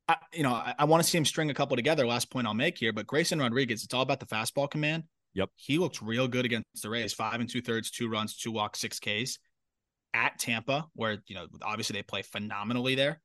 [0.07, 2.07] I, you know, I, I want to see him string a couple together.
[2.07, 5.03] Last point I'll make here, but Grayson Rodriguez, it's all about the fastball command.
[5.35, 5.51] Yep.
[5.55, 7.13] He looked real good against the Rays.
[7.13, 9.37] Five and two thirds, two runs, two walks, six Ks
[10.13, 13.21] at Tampa, where you know obviously they play phenomenally there.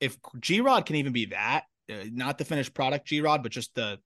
[0.00, 3.52] If G Rod can even be that, uh, not the finished product G Rod, but
[3.52, 3.98] just the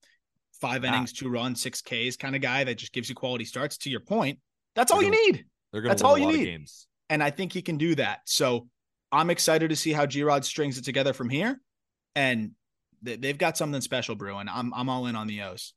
[0.61, 0.89] five Ah.
[0.89, 3.77] innings, two runs, six Ks kind of guy that just gives you quality starts.
[3.79, 4.39] To your point,
[4.75, 6.45] that's all They're you need, That's all you need.
[6.45, 6.87] games.
[7.09, 8.21] and I think he can do that.
[8.27, 8.69] So
[9.13, 11.61] I'm excited to see how G Rod strings it together from here,
[12.15, 12.53] and
[13.03, 14.49] they- they've got something special brewing.
[14.49, 15.75] I'm I'm all in on the O's.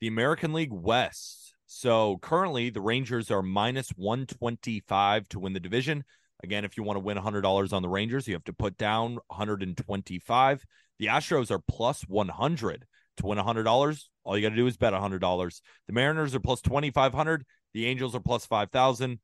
[0.00, 1.54] The American League West.
[1.66, 6.04] So currently, the Rangers are minus 125 to win the division.
[6.42, 9.18] Again, if you want to win $100 on the Rangers, you have to put down
[9.28, 10.64] 125.
[10.98, 12.86] The Astros are plus 100
[13.18, 14.04] to win $100.
[14.24, 15.60] All you got to do is bet $100.
[15.86, 17.44] The Mariners are plus 2,500.
[17.72, 19.20] The Angels are plus 5,000.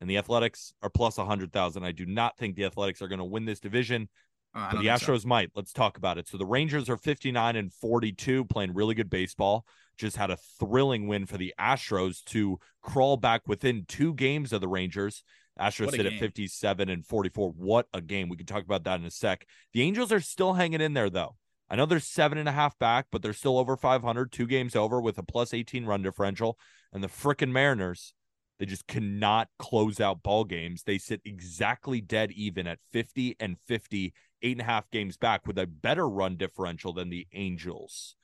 [0.00, 1.84] And the Athletics are plus 100,000.
[1.84, 4.08] I do not think the Athletics are going to win this division.
[4.54, 5.12] Uh, But the think so.
[5.12, 5.50] Astros might.
[5.54, 6.28] Let's talk about it.
[6.28, 9.64] So the Rangers are 59 and 42, playing really good baseball.
[9.96, 14.60] Just had a thrilling win for the Astros to crawl back within two games of
[14.60, 15.22] the Rangers.
[15.58, 17.50] Astros sit at 57 and 44.
[17.52, 18.28] What a game.
[18.28, 19.46] We can talk about that in a sec.
[19.72, 21.36] The Angels are still hanging in there, though.
[21.74, 24.76] I know they're seven and a half back, but they're still over 500, two games
[24.76, 26.56] over with a plus 18 run differential.
[26.92, 28.14] And the frickin' Mariners,
[28.60, 30.84] they just cannot close out ball games.
[30.84, 35.48] They sit exactly dead even at 50 and 50, eight and a half games back
[35.48, 38.14] with a better run differential than the Angels.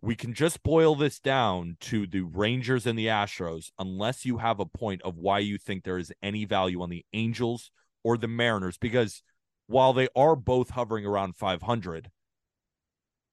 [0.00, 4.58] We can just boil this down to the Rangers and the Astros, unless you have
[4.58, 7.70] a point of why you think there is any value on the Angels
[8.02, 9.22] or the Mariners, because
[9.66, 12.10] while they are both hovering around 500,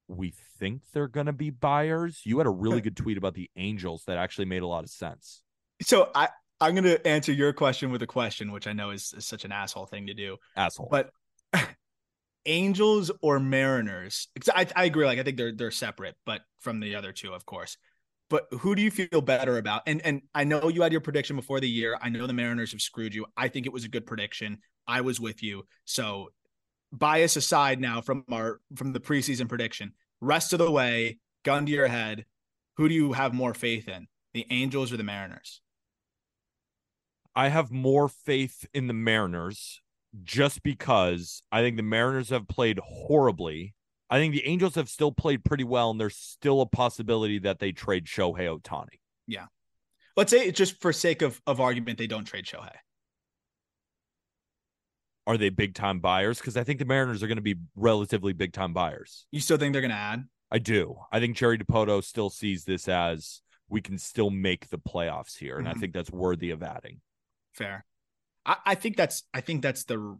[0.07, 2.21] we think they're going to be buyers.
[2.23, 4.89] You had a really good tweet about the Angels that actually made a lot of
[4.89, 5.41] sense.
[5.81, 6.29] So I
[6.61, 9.51] I'm gonna answer your question with a question, which I know is, is such an
[9.51, 10.37] asshole thing to do.
[10.55, 10.87] Asshole.
[10.89, 11.11] But
[12.45, 14.29] Angels or Mariners?
[14.53, 15.05] I I agree.
[15.05, 17.77] Like I think they're they're separate, but from the other two, of course.
[18.29, 19.83] But who do you feel better about?
[19.85, 21.97] And and I know you had your prediction before the year.
[22.01, 23.25] I know the Mariners have screwed you.
[23.35, 24.59] I think it was a good prediction.
[24.87, 25.63] I was with you.
[25.83, 26.29] So
[26.91, 31.71] bias aside now from our from the preseason prediction, rest of the way, gun to
[31.71, 32.25] your head,
[32.77, 34.07] who do you have more faith in?
[34.33, 35.61] The Angels or the Mariners?
[37.35, 39.81] I have more faith in the Mariners
[40.23, 43.75] just because I think the Mariners have played horribly.
[44.09, 47.59] I think the Angels have still played pretty well, and there's still a possibility that
[47.59, 48.99] they trade Shohei Ohtani.
[49.27, 49.47] Yeah.
[50.15, 52.71] Let's say just for sake of, of argument, they don't trade Shohei.
[55.27, 56.39] Are they big time buyers?
[56.39, 59.25] Because I think the Mariners are going to be relatively big time buyers.
[59.31, 60.25] You still think they're gonna add?
[60.51, 60.95] I do.
[61.11, 65.57] I think Jerry Dipoto still sees this as we can still make the playoffs here,
[65.57, 65.79] and I Mhm.
[65.79, 67.01] think that's worthy of adding.
[67.53, 67.83] Fair.
[68.45, 70.17] I, I think that's I think that's the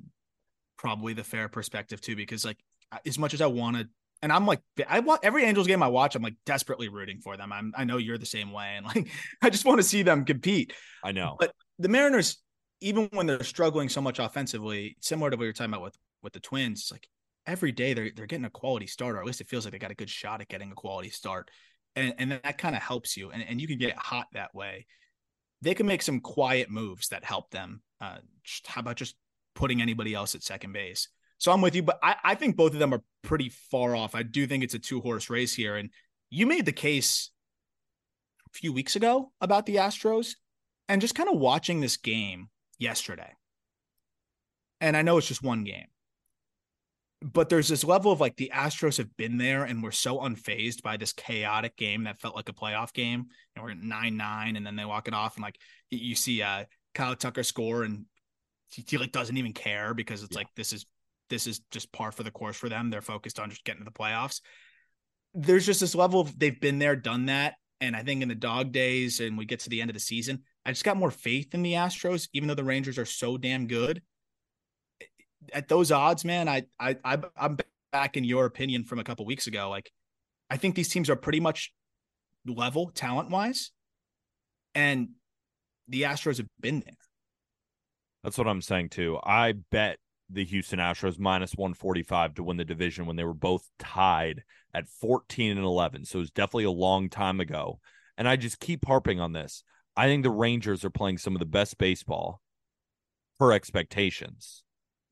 [0.78, 2.58] probably the fair perspective too, because like
[3.06, 3.88] as much as I want to,
[4.24, 7.38] and I'm like I want every Angels game I watch, I'm like desperately rooting for
[7.38, 7.54] them.
[7.54, 9.08] I'm I know you're the same way, and like
[9.44, 10.74] I just want to see them compete.
[11.04, 11.36] I know.
[11.40, 12.38] But the Mariners,
[12.82, 16.34] even when they're struggling so much offensively, similar to what you're talking about with with
[16.34, 17.08] the Twins, it's like
[17.48, 19.80] every day they're they're getting a quality start, or at least it feels like they
[19.80, 21.50] got a good shot at getting a quality start,
[21.96, 24.86] and and that kind of helps you, and and you can get hot that way.
[25.62, 27.82] They can make some quiet moves that help them.
[28.02, 28.18] Uh,
[28.66, 29.16] how about just
[29.56, 31.08] putting anybody else at second base?
[31.38, 34.16] So I'm with you, but I, I think both of them are pretty far off.
[34.16, 35.90] I do think it's a two horse race here, and
[36.30, 37.32] you made the case
[38.48, 40.36] a few weeks ago about the Astros
[40.88, 43.32] and just kind of watching this game yesterday.
[44.82, 45.88] And I know it's just one game,
[47.22, 50.84] but there's this level of like the Astros have been there and we're so unfazed
[50.84, 53.26] by this chaotic game that felt like a playoff game.
[53.56, 55.36] And we're at 9 9, and then they walk it off.
[55.36, 55.58] And like
[55.90, 58.06] you see uh, Kyle Tucker score, and
[58.70, 60.40] he, he like doesn't even care because it's Yeah.
[60.40, 60.86] like this is
[61.30, 62.90] this is just par for the course for them.
[62.90, 64.42] They're focused on just getting to the playoffs.
[65.34, 67.56] There's just this level of they've been there, done that.
[67.82, 70.00] And I think in the dog days and we get to the end of the
[70.00, 73.38] season, I just got more faith in the Astros, even though the Rangers are so
[73.38, 74.02] damn good.
[75.54, 77.58] At those odds, man, I I, I I'm
[77.92, 79.70] back in your opinion from a couple weeks ago.
[79.70, 79.92] Like,
[80.50, 81.72] I think these teams are pretty much
[82.48, 83.72] level talent wise,
[84.74, 85.10] and
[85.88, 86.98] the Astros have been there.
[88.24, 89.20] That's what I'm saying too.
[89.24, 90.00] I bet
[90.32, 94.90] the Houston Astros minus 145 to win the division when they were both tied at
[94.90, 96.06] 14 and 11.
[96.06, 97.80] So it was definitely a long time ago.
[98.18, 99.64] And I just keep harping on this.
[99.98, 102.42] I think the Rangers are playing some of the best baseball
[103.40, 104.64] per expectations.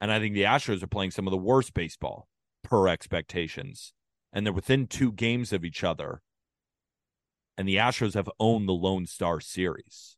[0.02, 2.28] And I think the Astros are playing some of the worst baseball
[2.64, 3.94] per expectations.
[4.34, 6.22] And they're within two games of each other.
[7.58, 10.18] And the Astros have owned the Lone Star series.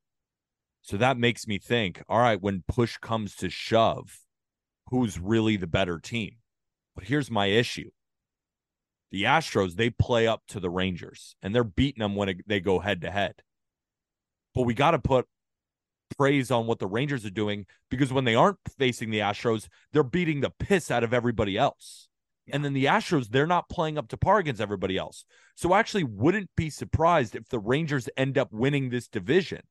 [0.81, 4.19] So that makes me think, all right, when push comes to shove,
[4.89, 6.37] who's really the better team?
[6.95, 7.89] But here's my issue.
[9.11, 12.79] The Astros, they play up to the Rangers and they're beating them when they go
[12.79, 13.41] head to head.
[14.55, 15.27] But we got to put
[16.17, 20.03] praise on what the Rangers are doing because when they aren't facing the Astros, they're
[20.03, 22.07] beating the piss out of everybody else.
[22.47, 22.55] Yeah.
[22.55, 25.25] And then the Astros, they're not playing up to par against everybody else.
[25.55, 29.61] So I actually wouldn't be surprised if the Rangers end up winning this division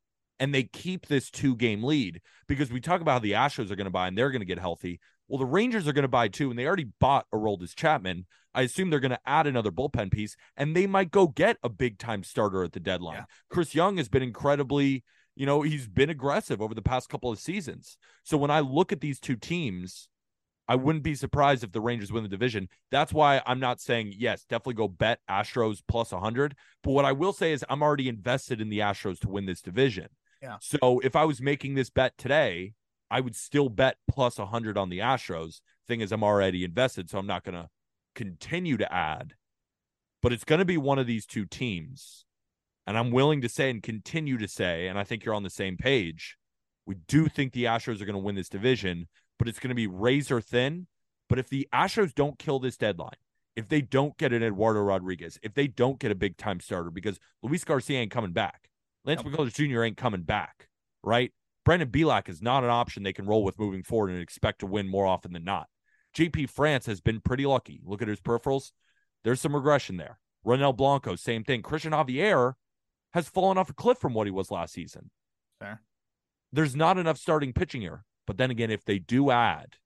[0.40, 3.77] and they keep this two game lead because we talk about how the Astros are
[3.77, 5.01] going to buy and they're going to get healthy.
[5.29, 8.27] Well, the Rangers are going to buy too, and they already bought Aroldis Chapman.
[8.55, 11.69] I assume they're going to add another bullpen piece, and they might go get a
[11.69, 13.17] big time starter at the deadline.
[13.17, 13.25] Yeah.
[13.51, 15.03] Chris Young has been incredibly,
[15.35, 17.97] you know, he's been aggressive over the past couple of seasons.
[18.23, 20.09] So when I look at these two teams,
[20.69, 22.69] I wouldn't be surprised if the Rangers win the division.
[22.91, 26.55] That's why I'm not saying yes, definitely go bet Astros plus 100.
[26.83, 29.61] But what I will say is I'm already invested in the Astros to win this
[29.61, 30.09] division.
[30.41, 30.57] Yeah.
[30.61, 32.73] So if I was making this bet today,
[33.14, 35.61] I would still bet plus 100 on the Astros.
[35.87, 37.68] Thing is, I'm already invested, so I'm not going to
[38.16, 39.35] continue to add.
[40.20, 42.24] But it's going to be one of these two teams.
[42.88, 45.48] And I'm willing to say and continue to say, and I think you're on the
[45.48, 46.37] same page.
[46.87, 49.07] We do think the Astros are going to win this division,
[49.38, 50.88] but it's going to be razor thin.
[51.29, 53.11] But if the Astros don't kill this deadline,
[53.55, 56.90] if they don't get an Eduardo Rodriguez, if they don't get a big time starter,
[56.90, 58.68] because Luis Garcia ain't coming back,
[59.05, 59.33] Lance yep.
[59.33, 59.85] McCullers Jr.
[59.85, 60.66] ain't coming back,
[61.05, 61.31] right?
[61.64, 64.66] Brandon Bielak is not an option they can roll with moving forward and expect to
[64.66, 65.68] win more often than not.
[66.16, 67.81] JP France has been pretty lucky.
[67.85, 68.72] Look at his peripherals.
[69.24, 70.18] There's some regression there.
[70.46, 71.62] Ronel Blanco, same thing.
[71.62, 72.55] Cristian Javier
[73.14, 75.11] has fallen off a cliff from what he was last season.
[75.59, 75.83] Fair.
[76.53, 78.05] There's not enough starting pitching here.
[78.27, 79.77] But then again, if they do add,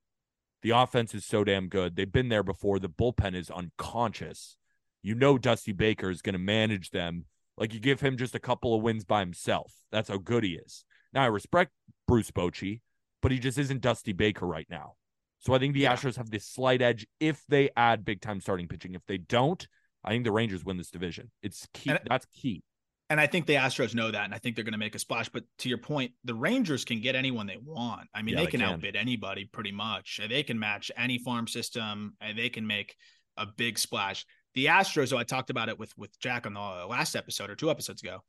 [0.62, 1.96] the offense is so damn good.
[1.96, 2.78] They've been there before.
[2.78, 4.56] The bullpen is unconscious.
[5.02, 8.40] You know Dusty Baker is going to manage them like you give him just a
[8.40, 9.72] couple of wins by himself.
[9.90, 10.84] That's how good he is.
[11.12, 11.72] Now I respect
[12.06, 12.80] Bruce Bochy,
[13.22, 14.94] but he just isn't Dusty Baker right now.
[15.40, 15.94] So I think the yeah.
[15.94, 18.94] Astros have this slight edge if they add big time starting pitching.
[18.94, 19.66] If they don't,
[20.04, 21.30] I think the Rangers win this division.
[21.42, 21.90] It's key.
[21.90, 22.62] And, that's key.
[23.10, 24.98] And I think the Astros know that, and I think they're going to make a
[24.98, 25.28] splash.
[25.28, 28.08] But to your point, the Rangers can get anyone they want.
[28.14, 30.20] I mean, yeah, they, can, they can outbid anybody pretty much.
[30.28, 32.96] They can match any farm system, and they can make
[33.36, 34.26] a big splash.
[34.54, 37.48] The Astros, though, I talked about it with with Jack on the uh, last episode
[37.48, 38.22] or two episodes ago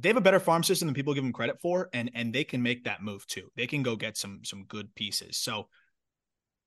[0.00, 2.44] they have a better farm system than people give them credit for, and and they
[2.44, 3.50] can make that move too.
[3.56, 5.36] They can go get some some good pieces.
[5.36, 5.68] So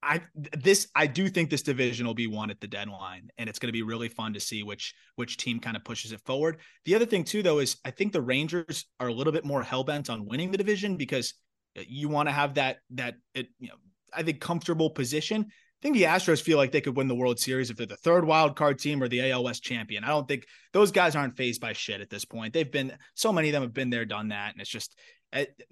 [0.03, 3.59] I this I do think this division will be won at the deadline, and it's
[3.59, 6.59] going to be really fun to see which which team kind of pushes it forward.
[6.85, 9.63] The other thing too, though, is I think the Rangers are a little bit more
[9.63, 11.33] hell bent on winning the division because
[11.77, 13.75] uh, you want to have that that it, you know
[14.13, 15.47] I think comfortable position
[15.83, 18.25] think the Astros feel like they could win the World Series if they're the third
[18.25, 20.03] wild card team or the AL West champion.
[20.03, 22.53] I don't think those guys aren't phased by shit at this point.
[22.53, 24.97] They've been so many of them have been there, done that, and it's just.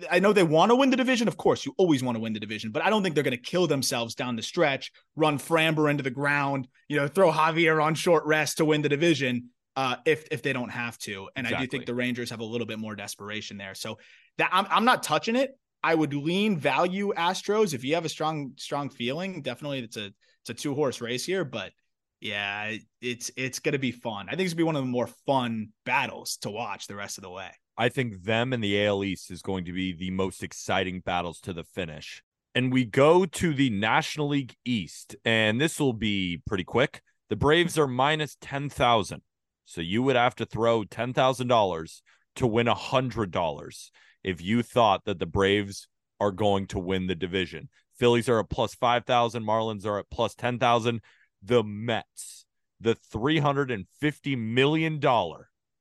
[0.10, 1.28] I, know they want to win the division.
[1.28, 3.38] Of course, you always want to win the division, but I don't think they're going
[3.38, 7.80] to kill themselves down the stretch, run Framber into the ground, you know, throw Javier
[7.80, 11.30] on short rest to win the division uh, if if they don't have to.
[11.36, 11.64] And exactly.
[11.64, 13.76] I do think the Rangers have a little bit more desperation there.
[13.76, 14.00] So
[14.40, 15.52] that I'm I'm not touching it.
[15.84, 19.42] I would lean value Astros if you have a strong strong feeling.
[19.42, 21.72] Definitely, it's a it's a two horse race here, but
[22.20, 24.28] yeah, it's it's to be fun.
[24.28, 27.18] I think it's to be one of the more fun battles to watch the rest
[27.18, 27.50] of the way.
[27.78, 31.40] I think them and the AL East is going to be the most exciting battles
[31.42, 32.22] to the finish.
[32.54, 37.02] And we go to the National League East, and this will be pretty quick.
[37.30, 39.22] The Braves are minus 10,000.
[39.66, 42.02] So you would have to throw $10,000
[42.36, 43.90] to win a $100
[44.24, 45.88] if you thought that the Braves
[46.20, 47.68] are going to win the division.
[47.98, 49.44] Phillies are at plus 5,000.
[49.44, 51.02] Marlins are at plus 10,000.
[51.42, 52.46] The Mets,
[52.80, 55.00] the $350 million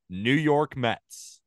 [0.09, 1.41] New York Mets,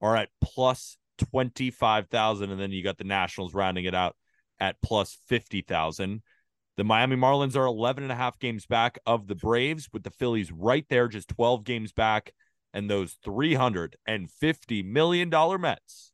[0.00, 2.50] are at plus 25,000.
[2.50, 4.14] And then you got the Nationals rounding it out
[4.60, 6.22] at plus 50,000.
[6.76, 10.10] The Miami Marlins are 11 and a half games back of the Braves, with the
[10.10, 12.32] Phillies right there, just 12 games back.
[12.72, 15.28] And those $350 million
[15.60, 16.09] Mets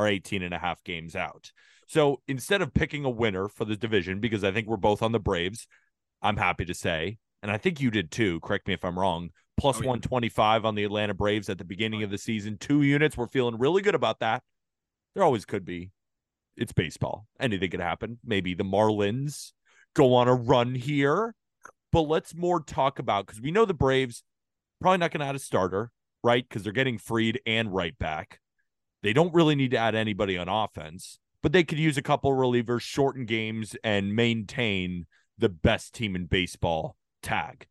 [0.00, 1.52] are 18 and a half games out.
[1.86, 5.12] So instead of picking a winner for the division, because I think we're both on
[5.12, 5.66] the Braves,
[6.22, 9.30] I'm happy to say, and I think you did too, correct me if I'm wrong,
[9.58, 9.88] plus oh, yeah.
[9.88, 12.58] 125 on the Atlanta Braves at the beginning of the season.
[12.58, 13.16] Two units.
[13.16, 14.42] We're feeling really good about that.
[15.14, 15.90] There always could be.
[16.56, 17.26] It's baseball.
[17.38, 18.18] Anything could happen.
[18.24, 19.52] Maybe the Marlins
[19.94, 21.34] go on a run here.
[21.92, 24.22] But let's more talk about because we know the Braves
[24.80, 25.90] probably not going to add a starter,
[26.22, 26.46] right?
[26.48, 28.38] Because they're getting Fried and Wright back.
[29.02, 32.32] They don't really need to add anybody on offense, but they could use a couple
[32.32, 35.06] relievers, shorten games, and maintain
[35.38, 37.66] the best team in baseball tag.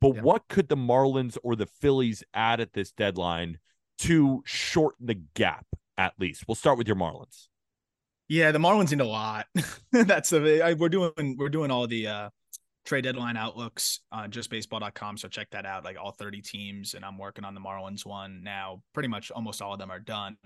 [0.00, 0.22] But yeah.
[0.22, 3.58] what could the Marlins or the Phillies add at this deadline
[3.98, 5.66] to shorten the gap
[5.96, 6.44] at least.
[6.48, 7.48] We'll start with your Marlins.
[8.28, 9.46] Yeah, the Marlins need a lot.
[9.92, 12.30] That's the we're doing we're doing all the uh
[12.84, 15.16] trade deadline outlooks uh, on justbaseball.com.
[15.16, 15.84] So check that out.
[15.84, 18.82] Like all 30 teams, and I'm working on the Marlins one now.
[18.92, 20.36] Pretty much almost all of them are done.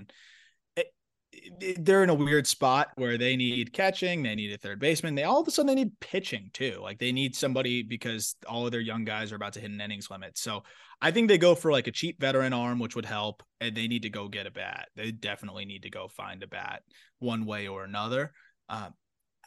[0.77, 0.87] It,
[1.33, 5.15] it, they're in a weird spot where they need catching, they need a third baseman.
[5.15, 6.79] They all of a sudden they need pitching too.
[6.81, 9.81] Like they need somebody because all of their young guys are about to hit an
[9.81, 10.39] innings limit.
[10.39, 10.63] So
[11.01, 13.43] I think they go for like a cheap veteran arm, which would help.
[13.61, 14.89] And they need to go get a bat.
[14.97, 16.83] They definitely need to go find a bat
[17.19, 18.33] one way or another.
[18.69, 18.91] Uh,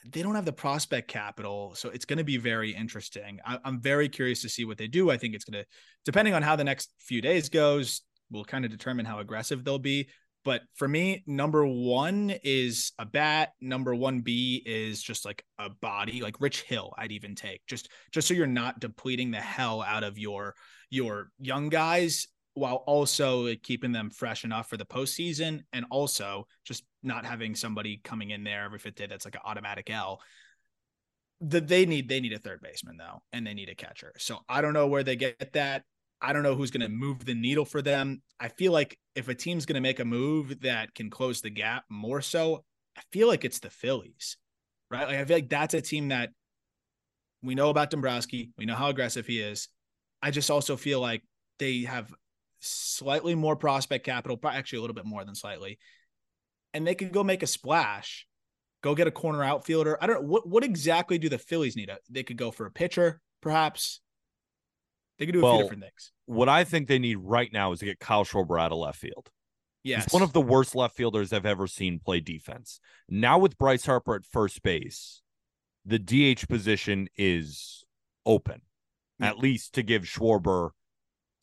[0.10, 3.40] they don't have the prospect capital, so it's going to be very interesting.
[3.46, 5.12] I, am very curious to see what they do.
[5.12, 5.68] I think it's going to,
[6.06, 9.80] depending on how the next few days goes, will kind of determine how aggressive they'll
[9.80, 10.10] be.
[10.44, 13.54] But for me, number one is a bat.
[13.62, 16.94] Number one B is just like a body, like Rich Hill.
[16.98, 20.56] I'd even take just just so you're not depleting the hell out of your
[20.90, 26.84] your young guys while also keeping them fresh enough for the postseason and also just
[27.02, 30.22] not having somebody coming in there every fifth day that's like an automatic L.
[31.42, 34.14] That they need they need a third baseman though, and they need a catcher.
[34.18, 35.84] So I don't know where they get that.
[36.22, 38.22] I don't know who's going to move the needle for them.
[38.40, 41.50] I feel like if a team's going to make a move that can close the
[41.50, 42.64] gap more so,
[42.96, 44.38] I feel like it's the Phillies,
[44.92, 45.08] right?
[45.08, 46.30] Like I feel like that's a team that
[47.42, 48.52] we know about Dombrowski.
[48.56, 49.68] We know how aggressive he is.
[50.22, 51.24] I just also feel like
[51.58, 52.14] they have
[52.62, 55.80] slightly more prospect capital, actually a little bit more than slightly,
[56.74, 58.28] and they could go make a splash,
[58.82, 59.98] go get a corner outfielder.
[60.02, 61.90] I don't know what what exactly do the Phillies need?
[61.90, 64.00] Uh, they could go for a pitcher, perhaps.
[65.20, 66.12] They could do a Well, few different things.
[66.26, 69.00] What I think they need right now is to get Kyle Schwarber out of left
[69.00, 69.30] field.
[69.84, 72.80] Yes, He's one of the worst left fielders I've ever seen play defense.
[73.10, 75.22] Now with Bryce Harper at first base,
[75.86, 77.84] the DH position is
[78.26, 78.62] open,
[79.20, 80.72] at least to give Schwarber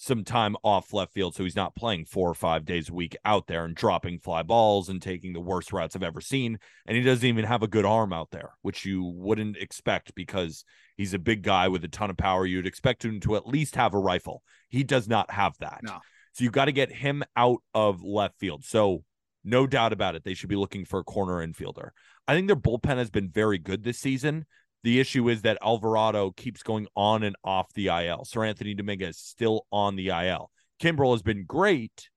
[0.00, 3.16] some time off left field so he's not playing four or five days a week
[3.24, 6.60] out there and dropping fly balls and taking the worst routes I've ever seen.
[6.86, 10.64] And he doesn't even have a good arm out there, which you wouldn't expect because
[10.96, 12.46] he's a big guy with a ton of power.
[12.46, 14.44] You'd expect him to at least have a rifle.
[14.68, 15.80] He does not have that.
[15.82, 15.98] No.
[16.32, 18.64] So you've got to get him out of left field.
[18.64, 19.02] So
[19.42, 21.90] no doubt about it, they should be looking for a corner infielder.
[22.28, 24.46] I think their bullpen has been very good this season.
[24.84, 28.24] The issue is that Alvarado keeps going on and off the IL.
[28.24, 30.50] Seranthony Dominguez is still on the IL.
[30.80, 32.10] Kimbrel has been great,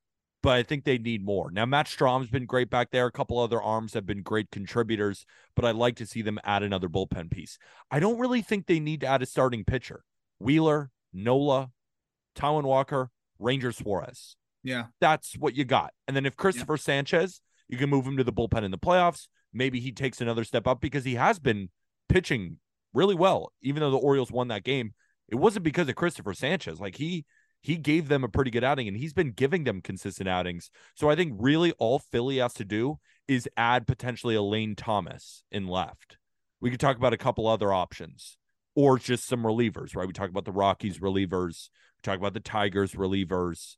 [0.43, 1.49] but I think they need more.
[1.51, 3.07] Now, Matt Strahm's been great back there.
[3.07, 6.62] A couple other arms have been great contributors, but I'd like to see them add
[6.62, 7.57] another bullpen piece.
[7.89, 10.03] I don't really think they need to add a starting pitcher.
[10.39, 11.72] Wheeler, Nola,
[12.36, 13.09] Taijuan Walker,
[13.39, 15.93] Ranger Suarez yeah, that's what you got.
[16.07, 19.28] And then if Christopher Sanchez, you can move him to the bullpen in the playoffs.
[19.53, 21.70] Maybe he takes another step up because he has been
[22.12, 22.57] pitching
[22.93, 23.51] really well.
[23.62, 24.93] Even though the Orioles won that game,
[25.28, 26.80] it wasn't because of Christopher Sanchez.
[26.80, 27.26] Like he
[27.62, 30.72] he gave them a pretty good outing and he's been giving them consistent outings.
[30.95, 35.43] So I think really all Philly has to do is add potentially a Lane Thomas
[35.51, 36.18] in left.
[36.59, 38.38] We could talk about a couple other options
[38.74, 40.07] or just some relievers, right?
[40.07, 43.76] We talk about the Rockies relievers, we talk about the Tigers relievers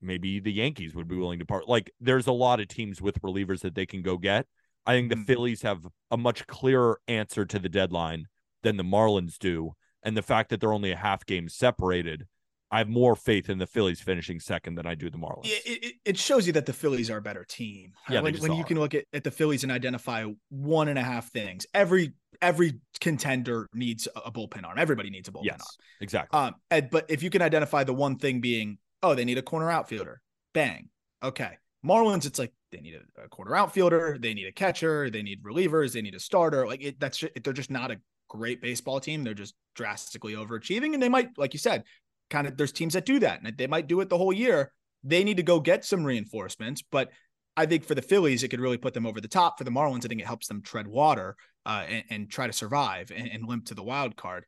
[0.00, 1.68] maybe the Yankees would be willing to part.
[1.68, 4.46] Like there's a lot of teams with relievers that they can go get.
[4.88, 5.26] I think the Mhm.
[5.26, 8.26] Phillies have a much clearer answer to the deadline
[8.62, 9.74] than the Marlins do.
[10.02, 12.26] And the fact that they're only a half game separated,
[12.70, 15.46] I have more faith in the Phillies finishing second than I do the Marlins.
[15.46, 17.92] it, it, it shows you that the Phillies are a better team.
[18.08, 18.14] right?
[18.14, 21.02] Yeah, when, when you can look at, at the Phillies and identify one and a
[21.02, 21.66] half things.
[21.74, 24.78] Every every contender needs a, a bullpen arm.
[24.78, 25.86] Everybody needs a bullpen yes, arm.
[26.00, 26.38] exactly.
[26.40, 29.42] Um, and, but if you can identify the one thing being, oh, they need a
[29.42, 30.20] corner outfielder,
[30.54, 30.88] bang,
[31.22, 31.58] okay.
[31.84, 35.92] Marlins, it's like they need a, a outfielder, they need a catcher, they need relievers,
[35.92, 36.66] they need a starter.
[36.66, 39.24] Like it, that's ju- they're just not a great baseball team.
[39.24, 41.84] They're just drastically overachieving, and they might, like you said,
[42.30, 42.56] kind of.
[42.56, 44.72] There's teams that do that, and they might do it the whole year.
[45.04, 47.10] They need to go get some reinforcements, but
[47.56, 49.58] I think for the Phillies, it could really put them over the top.
[49.58, 52.52] For the Marlins, I think it helps them tread water uh, and, and try to
[52.52, 54.44] survive and, and limp to the wild card.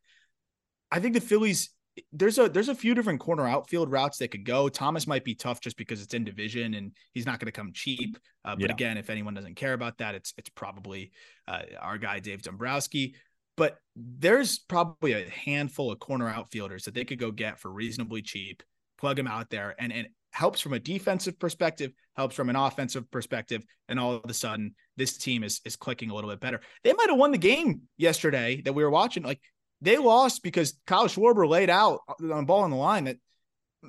[0.91, 1.71] I think the Phillies
[2.13, 4.69] there's a there's a few different corner outfield routes they could go.
[4.69, 7.71] Thomas might be tough just because it's in division and he's not going to come
[7.73, 8.17] cheap.
[8.45, 8.71] Uh, but Yeah.
[8.71, 11.11] again, if anyone doesn't care about that, it's it's probably
[11.47, 13.15] uh, our guy Dave Dombrowski.
[13.57, 18.21] But there's probably a handful of corner outfielders that they could go get for reasonably
[18.21, 18.63] cheap,
[18.97, 23.11] plug them out there, and and helps from a defensive perspective, helps from an offensive
[23.11, 26.61] perspective, and all of a sudden this team is is clicking a little bit better.
[26.85, 29.23] They might have won the game yesterday that we were watching.
[29.23, 29.41] Like
[29.81, 32.01] they lost because Kyle Schwarber laid out
[32.31, 33.17] on ball on the line that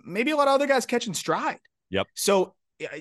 [0.05, 1.59] maybe a lot of other guys catching stride.
[1.91, 2.07] Yep.
[2.15, 2.55] So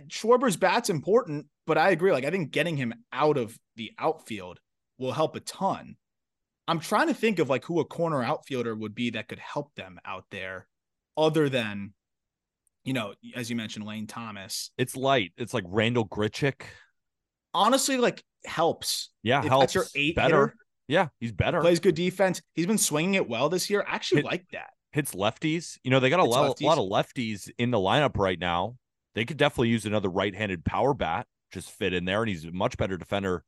[0.09, 2.11] Schwarber's bat's important, but I agree.
[2.11, 4.59] Like I think getting him out of the outfield
[4.97, 5.95] will help a ton.
[6.67, 9.73] I'm trying to think of like who a corner outfielder would be that could help
[9.75, 10.67] them out there,
[11.17, 11.93] other than
[12.83, 14.71] you know, as you mentioned, Lane Thomas.
[14.77, 15.33] It's light.
[15.37, 16.61] It's like Randall Grichuk.
[17.53, 19.09] Honestly, like helps.
[19.23, 19.61] Yeah, If helps.
[19.61, 20.47] that's your eight better.
[20.47, 20.55] hitter,
[20.91, 21.61] Yeah, he's better.
[21.61, 22.41] plays good defense.
[22.53, 23.85] He's been swinging it well this year.
[23.87, 24.71] I actually Hit- like that.
[24.91, 25.77] Hits lefties.
[25.85, 28.75] You know, they got a lot, lot of lefties in the lineup right now.
[29.15, 31.27] They could definitely use another right-handed power bat.
[31.53, 33.45] Just fit in there, and he's a much better defender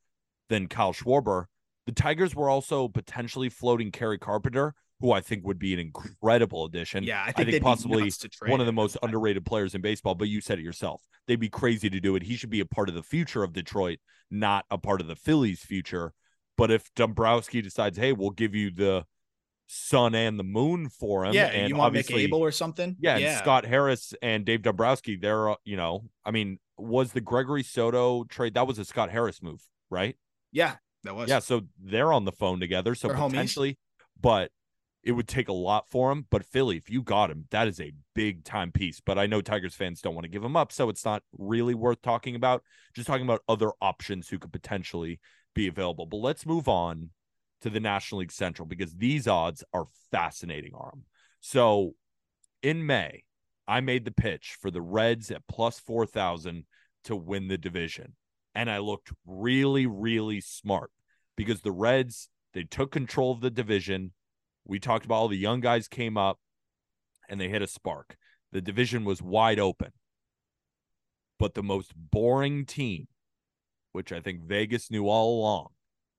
[0.48, 1.46] than Kyle Schwarber.
[1.86, 6.64] The Tigers were also potentially floating Kerry Carpenter, who I think would be an incredible
[6.64, 7.04] addition.
[7.04, 9.82] Yeah, I think, think possibly nuts to trade one of the most underrated players in
[9.82, 11.02] baseball, but you said it yourself.
[11.28, 12.24] They'd be crazy to do it.
[12.24, 14.00] He should be a part of the future of Detroit,
[14.32, 16.14] not a part of the Phillies' future.
[16.58, 19.06] But if Dombrowski decides, hey, we'll give you the
[19.68, 22.96] sun and the moon for him, Yeah, and you want obviously, Abel or something?
[23.00, 27.22] yeah, and Scott Harris and Dave Dombrowski, they're, uh, you know, I mean, was the
[27.22, 30.16] Gregory Soto trade that was a Scott Harris move, right?
[30.52, 31.30] Yeah, that was.
[31.30, 32.94] Yeah, so they're on the phone together.
[32.96, 33.30] So They're homies.
[33.32, 33.80] potentially,
[34.20, 34.52] but
[35.04, 36.26] it would take a lot for him.
[36.30, 39.02] But Philly, if you got him, that is a big time piece.
[39.02, 41.74] But I know Tigers fans don't want to give him up, so it's not really
[41.74, 42.64] worth talking about.
[42.96, 45.20] Just talking about other options who could potentially
[45.54, 46.06] be available.
[46.06, 47.10] But let's move on
[47.62, 51.06] to the National League Central because these odds are fascinating, Aram.
[51.40, 51.96] So
[52.62, 53.24] in May,
[53.68, 56.66] I made the pitch for the Reds at plus 4,000
[57.06, 58.14] to win the division.
[58.56, 60.92] And I looked really, really smart
[61.36, 64.12] because the Reds, they took control of the division.
[64.66, 66.40] We talked about all the young guys came up
[67.30, 68.18] and they hit a spark.
[68.52, 69.92] The division was wide open.
[71.40, 73.08] But the most boring team,
[73.94, 75.70] which I think Vegas knew all along,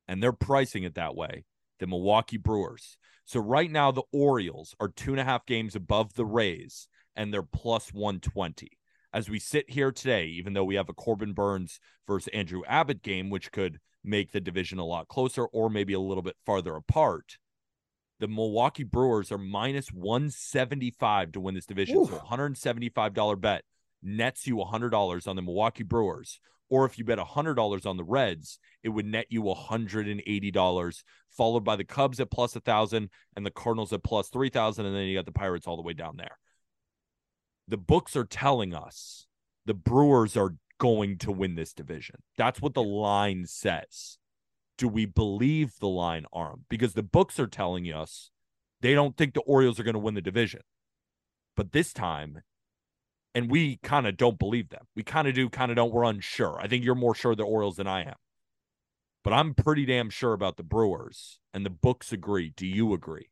[0.09, 1.45] and they're pricing it that way,
[1.79, 2.97] the Milwaukee Brewers.
[3.27, 7.33] So right now, the Orioles are two and a half games above the Rays, and
[7.33, 8.70] they're plus 120.
[9.12, 13.03] As we sit here today, even though we have a Corbin Burnes versus Andrew Abbott
[13.03, 16.75] game, which could make the division a lot closer or maybe a little bit farther
[16.75, 17.39] apart,
[18.20, 22.05] the Milwaukee Brewers are minus 175 to win this division.
[22.07, 22.22] So Oof.
[22.22, 23.64] $175 bet
[24.05, 26.41] nets you $100 on the Milwaukee Brewers.
[26.71, 31.77] Or if you bet $100 on the Reds, it would net you $180, followed by
[31.77, 34.87] the Cubs at plus 1,000 and the Cardinals at plus 3,000.
[34.87, 36.39] And then you got the Pirates all the way down there.
[37.69, 39.27] The books are telling us
[39.67, 42.17] the Brewers are going to win this division.
[42.37, 44.19] That's what the line says.
[44.77, 46.65] Do we believe the line Aram?
[46.69, 48.31] Because the books are telling us
[48.81, 50.61] they don't think the Orioles are going to win the division.
[51.57, 52.43] But this time,
[53.35, 54.87] and we kind of don't believe them.
[54.95, 55.93] We kind of do, kind of don't.
[55.93, 56.59] We're unsure.
[56.61, 58.14] I think you're more sure the Orioles than I am.
[59.24, 62.53] But I'm pretty damn sure about the Brewers, and the books agree.
[62.55, 63.30] Do you agree?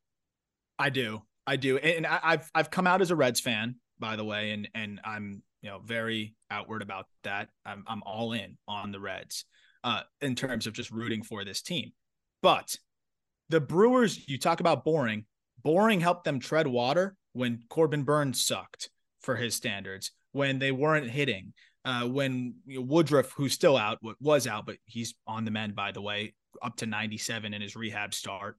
[0.79, 1.23] I do.
[1.47, 1.77] I do.
[1.77, 5.43] And I've I've come out as a Reds fan, by the way, and and I'm
[5.61, 7.51] you know very outward about that.
[7.65, 9.45] I'm I'm all in on the Reds
[9.85, 11.93] uh in terms of just rooting for this team.
[12.43, 12.77] But
[13.51, 15.27] the Brewers, you talk about boring.
[15.63, 18.89] Boring helped them tread water when Corbin Burnes sucked
[19.23, 21.53] for his standards, when they weren't hitting,
[21.85, 25.51] uh, when you know, Woodruff, who's still out, wa- was out, but he's on the
[25.51, 28.57] mend, by the way, up to 97 in his rehab start.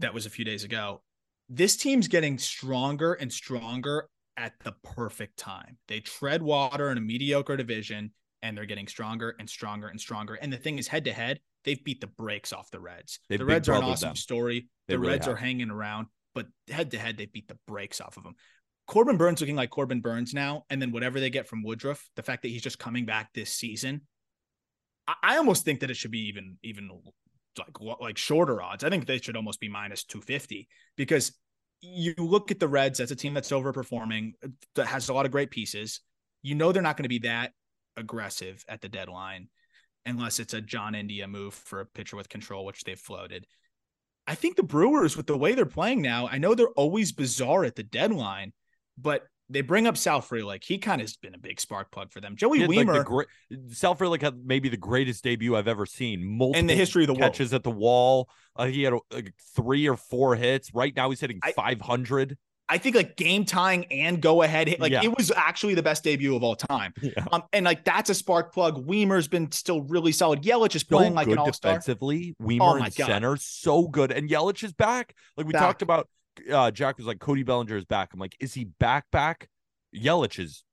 [0.00, 1.02] That was a few days ago.
[1.48, 5.78] This team's getting stronger and stronger at the perfect time.
[5.88, 10.34] They tread water in a mediocre division and they're getting stronger and stronger and stronger.
[10.34, 13.20] And the thing is, head to head, they've beat the brakes off the Reds.
[13.28, 14.16] They've the Reds are an awesome them.
[14.16, 14.68] story.
[14.88, 15.34] They the really Reds have.
[15.34, 18.34] are hanging around, but head to head, they beat the brakes off of them.
[18.86, 22.22] Corbin Burnes looking like Corbin Burnes now, and then whatever they get from Woodruff, the
[22.22, 24.02] fact that he's just coming back this season,
[25.06, 26.90] I, I almost think that it should be even even
[27.58, 28.84] like like shorter odds.
[28.84, 31.32] I think they should almost be minus two fifty because
[31.80, 34.32] you look at the Reds as a team that's overperforming,
[34.74, 36.00] that has a lot of great pieces.
[36.42, 37.52] You know they're not going to be that
[37.96, 39.48] aggressive at the deadline
[40.06, 43.46] unless it's a John India move for a pitcher with control, which they've floated.
[44.26, 47.64] I think the Brewers, with the way they're playing now, I know they're always bizarre
[47.64, 48.52] at the deadline,
[48.98, 50.64] but they bring up Sal Frelick.
[50.64, 52.34] He kind of has been a big spark plug for them.
[52.34, 53.28] Joey like, Wiemer the great
[53.72, 56.24] Sal Frelick had maybe the greatest debut I've ever seen.
[56.24, 57.32] Multiple in the history of the world.
[57.32, 58.30] catches at the wall.
[58.56, 59.00] Uh, he had uh,
[59.54, 60.72] three or four hits.
[60.74, 62.38] Right now, he's hitting I- 500.
[62.66, 64.80] I think like game tying and go ahead hit.
[64.80, 65.02] Like Yeah.
[65.04, 66.94] it was actually the best debut of all time.
[67.02, 67.26] Yeah.
[67.30, 68.86] Um, and like that's a spark plug.
[68.88, 70.40] Wiemer's been still really solid.
[70.42, 71.72] Yelich is So playing like an all star.
[71.72, 72.34] defensively.
[72.42, 72.92] Wiemer Oh in God.
[72.94, 74.10] center, so good.
[74.10, 75.14] And Yelich is back.
[75.36, 75.60] Like we Back.
[75.60, 76.08] talked about,
[76.52, 78.10] uh, Jack was like, Cody Bellinger is back.
[78.12, 79.04] I'm like, is he back?
[79.10, 79.48] Back?
[79.94, 80.64] Yelich is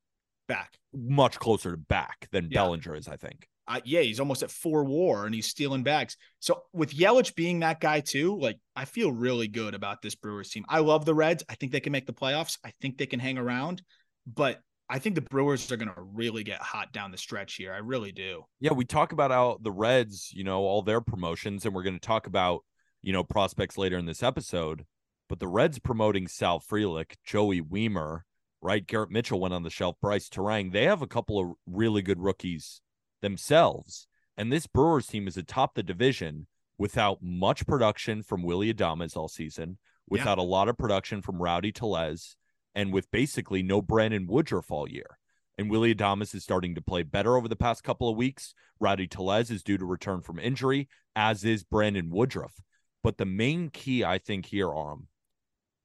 [0.47, 0.73] Back.
[0.93, 2.59] much closer to back than Yeah.
[2.63, 3.47] Bellinger is, I think.
[3.67, 6.17] Uh, yeah, he's almost at four WAR and he's stealing bags.
[6.39, 10.49] So with Yelich being that guy too, like I feel really good about this Brewers
[10.49, 10.65] team.
[10.67, 11.43] I love the Reds.
[11.47, 12.57] I think they can make the playoffs.
[12.65, 13.81] I think they can hang around,
[14.25, 14.59] but
[14.89, 17.71] I think the Brewers are going to really get hot down the stretch here.
[17.71, 18.43] I really do.
[18.59, 21.97] Yeah, we talk about how the Reds, you know, all their promotions, and we're going
[21.97, 22.65] to talk about,
[23.01, 24.83] you know, prospects later in this episode.
[25.31, 28.23] But the Reds promoting Sal Frelick, Joey Wiemer,
[28.61, 28.85] right?
[28.85, 30.73] Garrett Mitchell went on the shelf, Brice Turang.
[30.73, 32.81] They have a couple of really good rookies
[33.21, 34.07] themselves.
[34.35, 39.29] And this Brewers team is atop the division without much production from Willie Adames all
[39.29, 39.77] season,
[40.09, 40.43] without yeah.
[40.43, 42.35] a lot of production from Rowdy Tellez,
[42.75, 45.17] and with basically no Brandon Woodruff all year.
[45.57, 48.53] And Willie Adames is starting to play better over the past couple of weeks.
[48.81, 52.59] Rowdy Tellez is due to return from injury, as is Brandon Woodruff.
[53.01, 55.07] But the main key, I think, here, Aram,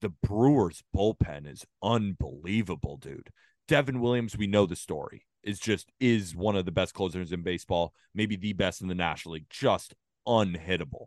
[0.01, 3.31] the Brewers bullpen is unbelievable, dude.
[3.69, 7.43] Devin Williams, we know the story, is just is one of the best closers in
[7.43, 9.95] baseball, maybe the best in the National League, just
[10.27, 11.07] unhittable.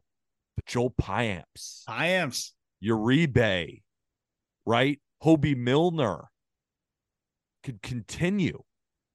[0.55, 2.51] But Joel Payamps, Payamps,
[2.83, 3.81] Uribe,
[4.65, 4.99] right?
[5.23, 6.29] Hobie Milner
[7.63, 8.63] could continue.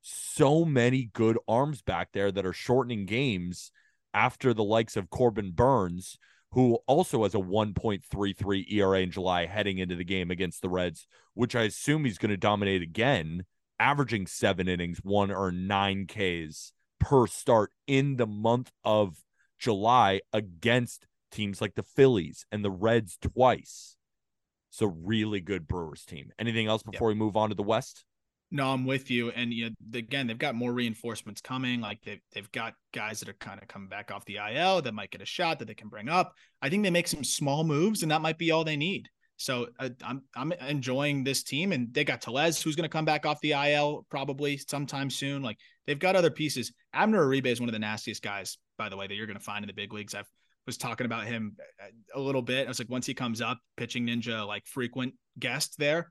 [0.02, 3.70] So many good arms back there that are shortening games
[4.12, 6.18] after the likes of Corbin Burnes,
[6.54, 11.08] who also has a 1.33 ERA in July heading into the game against the Reds,
[11.34, 13.44] which I assume he's going to dominate again,
[13.80, 19.16] averaging seven innings, one or nine Ks per start in the month of
[19.58, 23.96] July against teams like the Phillies and the Reds twice.
[24.70, 26.30] So really good Brewers team.
[26.38, 27.16] Anything else before yep.
[27.16, 28.04] we move on to the West?
[28.50, 29.30] No, I'm with you.
[29.30, 31.80] And you know, again, they've got more reinforcements coming.
[31.80, 34.94] Like they've they've got guys that are kind of coming back off the IL that
[34.94, 36.34] might get a shot that they can bring up.
[36.62, 39.08] I think they make some small moves, and that might be all they need.
[39.36, 43.04] So uh, I'm I'm enjoying this team, and they got Tellez, who's going to come
[43.04, 45.42] back off the IL probably sometime soon.
[45.42, 46.72] Like they've got other pieces.
[46.92, 49.44] Abner Uribe is one of the nastiest guys, by the way, that you're going to
[49.44, 50.14] find in the big leagues.
[50.14, 50.30] I've
[50.66, 52.66] was talking about him uh, a little bit.
[52.66, 56.10] I was like, once he comes up, pitching ninja like frequent guest there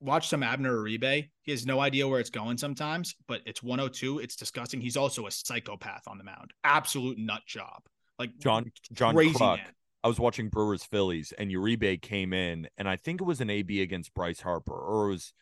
[0.00, 1.28] watch some Abner Uribe.
[1.42, 4.18] He has no idea where it's going sometimes, but it's 102.
[4.18, 4.80] It's disgusting.
[4.80, 6.52] He's also a psychopath on the mound.
[6.64, 7.82] Absolute nut job.
[8.18, 9.60] Like John John crazy Kruk.
[10.02, 13.50] I was watching Brewers Phillies and Uribe came in and I think it was an
[13.50, 15.32] AB against Bryce Harper or it was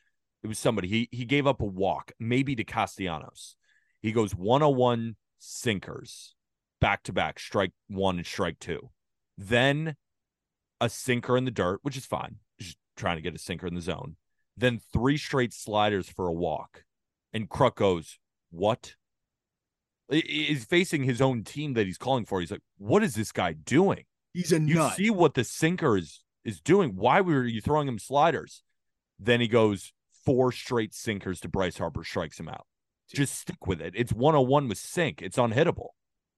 [0.43, 0.89] it was somebody.
[0.89, 3.57] He he gave up a walk, maybe to Castellanos.
[4.01, 6.35] He goes 101 sinkers
[6.81, 8.91] back to back, strike one and strike two.
[9.39, 9.97] Then
[10.81, 12.37] a sinker in the dirt, which is fine.
[12.61, 14.17] Just trying to get a sinker in the zone
[14.57, 16.85] then three straight sliders for a walk.
[17.33, 18.19] And Kruk goes,
[18.51, 18.95] What?
[20.11, 22.41] He's facing his own team that he's calling for.
[22.41, 24.05] He's like, What is this guy doing?
[24.33, 24.95] He's a you nut.
[24.95, 26.97] see what the sinker is is doing.
[26.97, 28.63] Why were you throwing him sliders?
[29.19, 29.93] Then he goes
[30.25, 32.67] four straight sinkers to Bryce Harper, strikes him out.
[33.11, 33.19] Dude.
[33.19, 33.95] Just stick with it.
[33.97, 35.23] It's 101 with sink.
[35.23, 35.89] It's unhittable.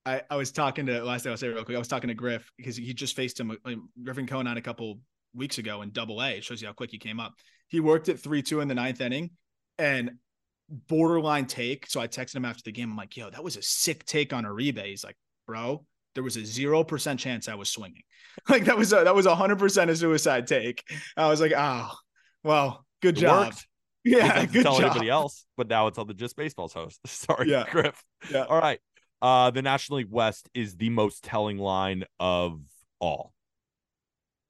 [0.05, 1.75] I, I was talking to last thing I'll say real quick.
[1.75, 3.57] I was talking to Griff because he just faced him
[4.03, 5.01] Griffin Conine a couple
[5.35, 6.31] weeks ago in double A.
[6.37, 7.35] It shows you how quick he came up.
[7.69, 9.31] He worked at 3 2 in the ninth inning
[9.79, 10.13] and
[10.69, 11.87] borderline take.
[11.89, 12.91] So I texted him after the game.
[12.91, 14.85] I'm like, yo, that was a sick take on Uribe.
[14.85, 18.03] He's like, bro, there was a 0% chance I was swinging.
[18.51, 20.85] Like that was a, that was a 100% a suicide take.
[21.17, 21.91] I was like, oh,
[22.45, 23.47] well, good it job.
[23.47, 23.67] Worked.
[24.05, 24.91] Yeah, good tell job.
[24.91, 27.01] anybody else, but now it's on the Just Baseball's host.
[27.07, 27.65] Sorry, yeah.
[27.69, 28.01] Griff.
[28.31, 28.45] Yeah.
[28.45, 28.79] All right.
[29.21, 32.61] Uh, the National League West is the most telling line of
[33.01, 33.33] all.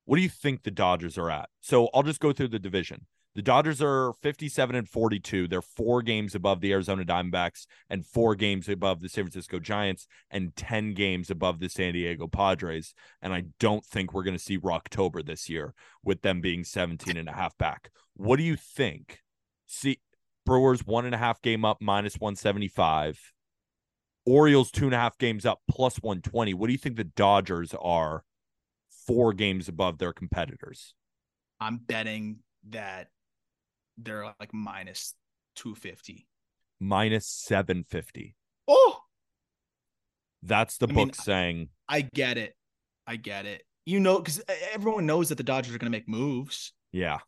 [0.06, 1.50] What do you think the Dodgers are at?
[1.60, 3.06] So I'll just go through the division.
[3.34, 5.46] The Dodgers are 57 and 42.
[5.46, 10.06] They're four games above the Arizona Diamondbacks and four games above the San Francisco Giants
[10.30, 12.94] and 10 games above the San Diego Padres.
[13.20, 17.14] And I don't think we're going to see October this year with them being 17
[17.14, 17.90] and a half back.
[18.14, 19.20] What do you think?
[19.66, 19.98] See,
[20.46, 23.32] Brewers one and a half game up minus 175.
[24.24, 26.54] Orioles two and a half games up plus 120.
[26.54, 28.24] What do you think the Dodgers are
[29.06, 30.94] four games above their competitors?
[31.60, 32.40] I'm betting
[32.70, 33.08] that
[33.96, 35.14] they're like minus
[35.56, 36.26] 250
[36.80, 38.36] minus 750
[38.68, 38.98] oh!
[40.42, 42.54] That's the I book mean, saying i get it.
[43.06, 43.62] I get it.
[43.84, 44.42] You know because
[44.72, 46.72] everyone knows that the dodgers are going to make moves.
[46.92, 47.18] Yeah.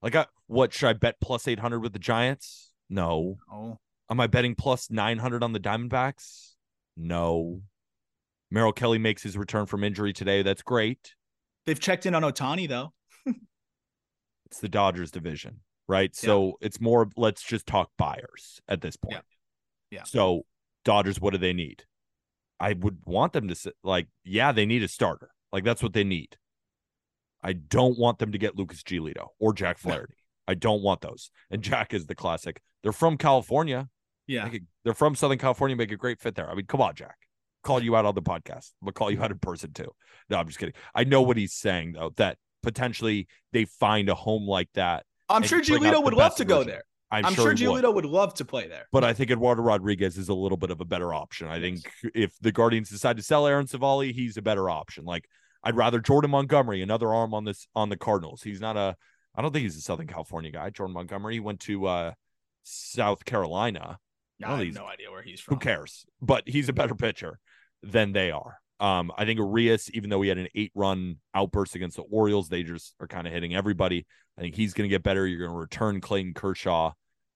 [0.00, 2.72] Like I, what should i bet plus 800 with the giants?
[2.88, 3.36] No.
[3.52, 3.78] Oh
[4.12, 6.52] am i betting plus 900 on the diamondbacks?
[6.96, 7.62] No
[8.52, 11.14] merrill kelly makes his return from injury today that's great
[11.66, 12.92] they've checked in on Ohtani, though
[14.46, 16.16] it's the dodgers division right?
[16.22, 16.26] Yeah.
[16.26, 19.24] So it's more let's just talk buyers at this point.
[19.90, 19.98] Yeah.
[19.98, 20.02] yeah.
[20.04, 20.46] So
[20.84, 21.84] Dodgers, what do they need?
[22.58, 25.30] I would want them to like, yeah, they need a starter.
[25.52, 26.36] Like that's what they need.
[27.42, 30.14] I don't want them to get Lucas Giolito or Jack Flaherty.
[30.46, 31.30] I don't want those.
[31.50, 32.60] And Jack is the classic.
[32.82, 33.88] They're from California.
[34.28, 34.48] Yeah.
[34.84, 35.76] they're from Southern California.
[35.76, 36.48] Make a great fit there.
[36.48, 37.16] I mean, come on, Jack.
[37.62, 38.72] Call you out on the podcast.
[38.82, 39.92] But call you out in person too.
[40.28, 40.74] No, I'm just kidding.
[40.94, 42.12] I know what he's saying though.
[42.16, 46.64] That potentially they find a home like that I'm sure Giolito would love to go
[46.64, 46.84] there.
[47.10, 48.04] I'm, I'm sure, sure Giolito would.
[48.04, 48.06] would.
[48.06, 48.86] love to play there.
[48.90, 51.46] But I think Eduardo Rodriguez is a little bit of a better option.
[51.46, 51.80] I think
[52.14, 55.04] if the Guardians decide to sell Aaron Civale, he's a better option.
[55.04, 55.26] Like
[55.62, 58.42] I'd rather Jordan Montgomery, another arm on this on the Cardinals.
[58.42, 58.96] He's not a
[59.34, 60.70] I don't think he's a Southern California guy.
[60.70, 61.34] Jordan Montgomery.
[61.34, 62.12] He went to uh,
[62.62, 63.98] South Carolina.
[64.44, 65.54] I have no idea where he's from.
[65.54, 66.04] Who cares?
[66.20, 67.38] But he's a better pitcher
[67.82, 68.58] than they are.
[68.80, 72.48] Um, I think Urias, even though he had an eight run outburst against the Orioles,
[72.48, 74.06] they just are kind of hitting everybody.
[74.36, 75.26] I think he's going to get better.
[75.26, 76.92] You're going to return Clayton Kershaw,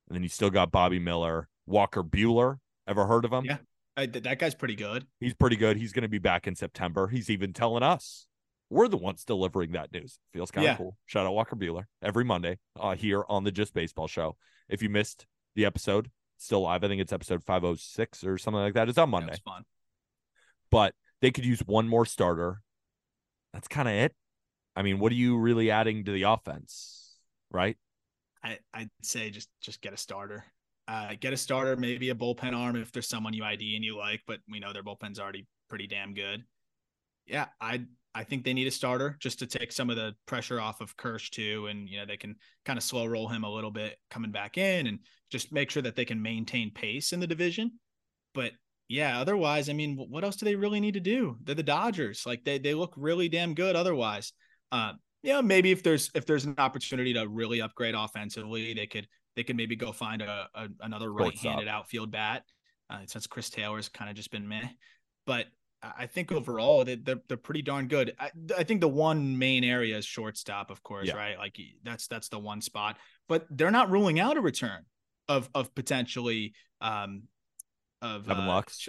[0.08, 2.56] and then you still got Bobby Miller, Walker Buehler.
[2.88, 3.44] Ever heard of him?
[3.44, 3.58] Yeah.
[3.96, 5.06] Th- that guy's pretty good.
[5.20, 5.76] He's pretty good.
[5.76, 7.06] He's going to be back in September.
[7.08, 8.26] He's even telling us
[8.68, 10.18] we're the ones delivering that news.
[10.32, 10.76] Feels kind of Yeah.
[10.76, 10.96] cool.
[11.06, 14.36] Shout out Walker Buehler every Monday uh, here on the Just Baseball Show.
[14.68, 16.82] If you missed the episode, still live.
[16.82, 18.88] I think it's episode 506 or something like that.
[18.88, 19.62] It's on Monday fun.
[20.76, 22.60] But they could use one more starter.
[23.54, 24.14] That's kind of it.
[24.76, 27.16] I mean, what are you really adding to the offense,
[27.50, 27.78] right?
[28.44, 30.44] I, I'd say just just get a starter.
[30.86, 33.96] Uh, get a starter, maybe a bullpen arm if there's someone you ID and you
[33.96, 36.44] like, but we know their bullpen's already pretty damn good.
[37.24, 40.60] Yeah, I I think they need a starter just to take some of the pressure
[40.60, 43.50] off of Kersh too, and you know they can kind of slow roll him a
[43.50, 44.98] little bit coming back in, and
[45.30, 47.80] just make sure that they can maintain pace in the division.
[48.34, 48.52] But
[48.88, 51.36] yeah, otherwise, I mean, what else do they really need to do?
[51.42, 53.76] They're the Dodgers, like they they look really damn good.
[53.76, 54.32] Otherwise,
[54.72, 59.08] uh, yeah, maybe if there's if there's an opportunity to really upgrade offensively, they could
[59.34, 62.44] they could maybe go find a, a another right-handed outfield bat.
[62.88, 64.68] Uh, since Chris Taylor's kind of just been meh,
[65.26, 65.46] but
[65.82, 68.14] I I think overall they, they're they're pretty darn good.
[68.20, 71.16] I, I think the one main area is shortstop, of course, Yeah.
[71.16, 71.36] right?
[71.36, 74.84] Like that's that's the one spot, but they're not ruling out a return
[75.28, 77.24] of of potentially um
[78.02, 78.88] of Gavin uh, Lux?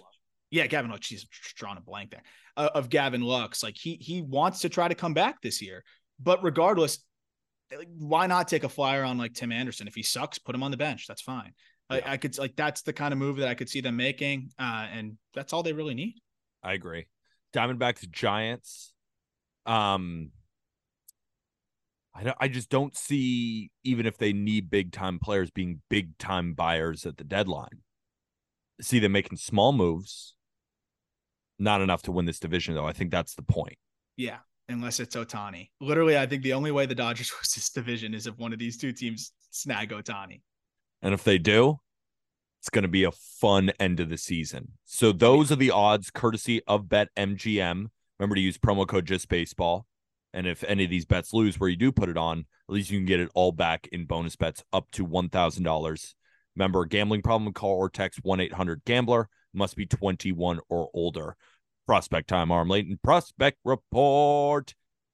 [0.51, 1.05] Yeah, Gavin Lux.
[1.05, 2.23] She's drawing a blank there.
[2.55, 5.83] Uh, of Gavin Lux, like he he wants to try to come back this year,
[6.19, 6.99] but regardless,
[7.75, 9.87] like, why not take a flyer on like Tim Anderson?
[9.87, 11.05] If he sucks, put him on the bench.
[11.07, 11.53] That's fine.
[11.89, 14.49] I, I could like that's the kind of move that I could see them making,
[14.59, 16.15] uh, and that's all they really need.
[16.63, 17.05] I agree.
[17.53, 18.93] Diamondbacks, Giants.
[19.65, 20.31] Um,
[22.13, 26.17] I don't, I just don't see even if they need big time players being big
[26.17, 27.81] time buyers at the deadline.
[28.81, 30.35] See them making small moves.
[31.59, 32.85] Not enough to win this division, though.
[32.85, 33.77] I think that's the point.
[34.15, 34.37] Yeah,
[34.69, 35.69] unless it's Ohtani.
[35.81, 38.59] Literally, I think the only way the Dodgers lose this division is if one of
[38.59, 40.41] these two teams snag Ohtani.
[41.01, 41.79] And if they do,
[42.59, 44.73] it's going to be a fun end of the season.
[44.85, 47.87] So those are the odds courtesy of Bet MGM.
[48.19, 49.85] Remember to use promo code Just Baseball.
[50.33, 52.91] And if any of these bets lose where you do put it on, at least
[52.91, 56.13] you can get it all back in bonus bets up to $1,000.
[56.57, 59.29] Remember, gambling problem, call or text 1 800 Gambler.
[59.53, 61.35] Must be 21 or older.
[61.85, 62.99] Prospect time, Aram Leighton.
[63.03, 64.73] Prospect report.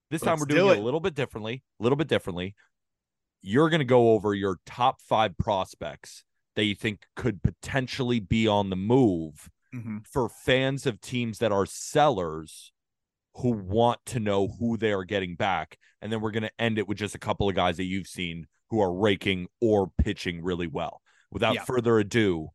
[0.10, 1.64] This time Let's we're doing do it a little bit differently.
[1.80, 2.56] A little bit differently.
[3.42, 6.24] You're going to go over your top five prospects
[6.56, 9.98] that you think could potentially be on the move mm-hmm.
[10.10, 12.72] for fans of teams that are sellers
[13.36, 15.78] who want to know who they are getting back.
[16.02, 18.08] And then we're going to end it with just a couple of guys that you've
[18.08, 21.02] seen who are raking or pitching really well.
[21.34, 21.64] Without Yeah.
[21.66, 22.50] further ado,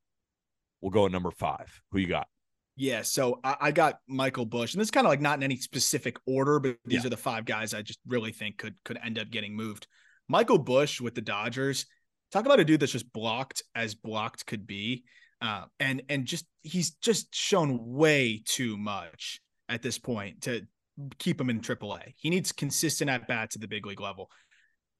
[0.80, 1.80] we'll go at number five.
[1.90, 2.28] Who you got?
[2.76, 5.42] Yeah, so I, I got Michael Busch, and this is kind of like not in
[5.42, 7.06] any specific order, but these Yeah.
[7.08, 9.88] are the five guys I just really think could could end up getting moved.
[10.28, 11.86] Michael Busch with the Dodgers,
[12.30, 15.02] talk about a dude that's just blocked as blocked could be,
[15.40, 20.64] uh, and and just he's just shown way too much at this point to
[21.18, 22.14] keep him in AAA.
[22.16, 24.30] He needs consistent at bats at the big league level.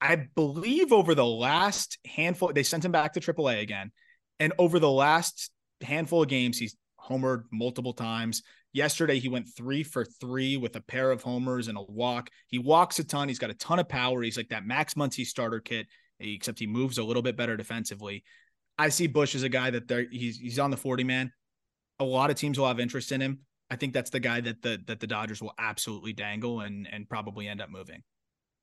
[0.00, 3.90] I believe over the last handful, they sent him back to AAA again,
[4.38, 8.42] and over the last handful of games, he's homered multiple times.
[8.72, 12.30] Yesterday, he went three for three with a pair of homers and a walk.
[12.46, 13.28] He walks a ton.
[13.28, 14.22] He's got a ton of power.
[14.22, 15.86] He's like that Max Muncy starter kit,
[16.20, 18.24] except he moves a little bit better defensively.
[18.78, 21.32] I see Busch as a guy that he's he's on the 40 man.
[21.98, 23.40] A lot of teams will have interest in him.
[23.70, 27.08] I think that's the guy that the that the Dodgers will absolutely dangle and and
[27.08, 28.02] probably end up moving.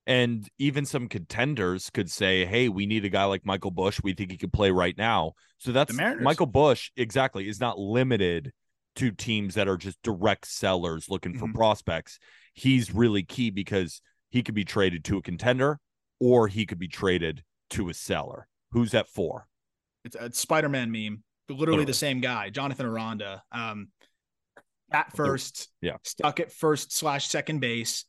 [0.08, 4.00] And even some contenders could say, hey, we need a guy like Michael Busch.
[4.04, 5.34] We think he could play right now.
[5.58, 8.52] So that's Michael Busch, exactly, is not limited
[8.98, 11.56] to teams that are just direct sellers looking for Mhm.
[11.56, 12.20] prospects.
[12.54, 15.80] He's really key because he could be traded to a contender
[16.20, 18.48] or he could be traded to a seller.
[18.72, 19.48] Who's that for?
[20.04, 21.24] It's a Spider-Man meme.
[21.50, 21.86] Literally, Literally.
[21.86, 23.44] the same guy, Jonathan Aranda.
[23.52, 23.92] Um,
[24.92, 25.98] at first, Yeah.
[26.04, 28.06] stuck at first slash second base,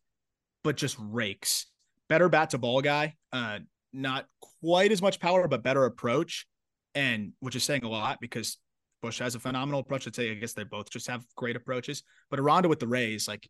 [0.63, 1.67] but just rakes.
[2.09, 3.15] Better bat to ball guy.
[3.33, 3.61] Uh,
[3.93, 4.27] not
[4.61, 6.47] quite as much power, but better approach,
[6.95, 8.59] and which is saying a lot because
[9.03, 10.07] Busch has a phenomenal approach.
[10.07, 12.03] I'd say I guess they both just have great approaches.
[12.31, 13.49] But Aranda with the Rays, like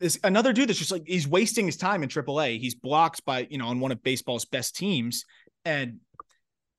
[0.00, 2.60] is another dude that's just like he's wasting his time in AAA.
[2.60, 5.24] He's blocked by you know on one of baseball's best teams,
[5.64, 5.98] and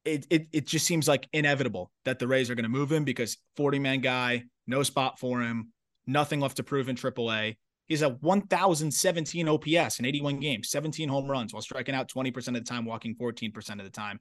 [0.05, 3.03] it it it just seems like inevitable that the Rays are going to move him
[3.03, 5.72] because 40 man guy, no spot for him,
[6.05, 7.57] nothing left to prove in AAA.
[7.88, 12.53] He's a 1,017 OPS in 81 games, 17 home runs while striking out 20% of
[12.55, 14.19] the time, walking 14% of the time.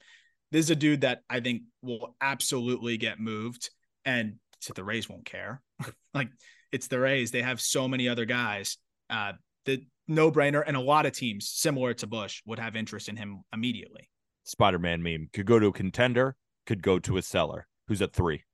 [0.53, 3.71] This is a dude that I think will absolutely get moved,
[4.05, 4.37] and
[4.75, 5.61] the Rays won't care.
[6.15, 6.29] like
[6.71, 8.79] it's the Rays; they have so many other guys.
[9.11, 9.33] Uh,
[9.65, 13.17] the no brainer, and a lot of teams similar to Busch would have interest in
[13.17, 14.09] him immediately.
[14.45, 17.67] Spider Man meme could go to a contender, could go to a seller.
[17.89, 18.45] Who's at three?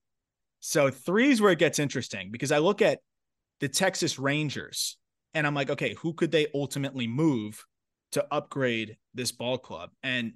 [0.61, 3.01] So three is where it gets interesting because I look at
[3.61, 4.97] the Texas Rangers
[5.35, 7.65] and I'm like, okay, who could they ultimately move
[8.13, 9.91] to upgrade this ball club?
[10.03, 10.35] And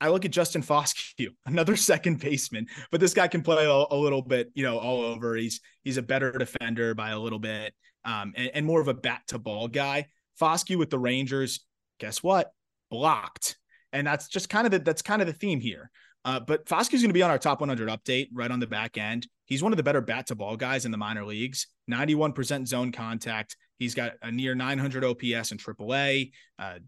[0.00, 3.96] I look at Justin Foscue, another second baseman, but this guy can play a, a,
[3.96, 5.36] little bit, you know, all over.
[5.36, 8.94] He's he's a better defender by a little bit, um, and, and more of a
[8.94, 10.06] bat to ball guy.
[10.40, 11.60] Foscue with the Rangers,
[12.00, 12.52] guess what?
[12.90, 13.56] Blocked,
[13.92, 15.90] and that's just kind of the that's kind of the theme here.
[16.24, 18.96] Uh, but Foscue's going to be on our top 100 update right on the back
[18.96, 19.26] end.
[19.44, 21.66] He's one of the better bat to ball guys in the minor leagues.
[21.90, 23.56] 91% zone contact.
[23.78, 26.30] He's got a near 900 OPS in AAA.
[26.58, 26.78] Uh,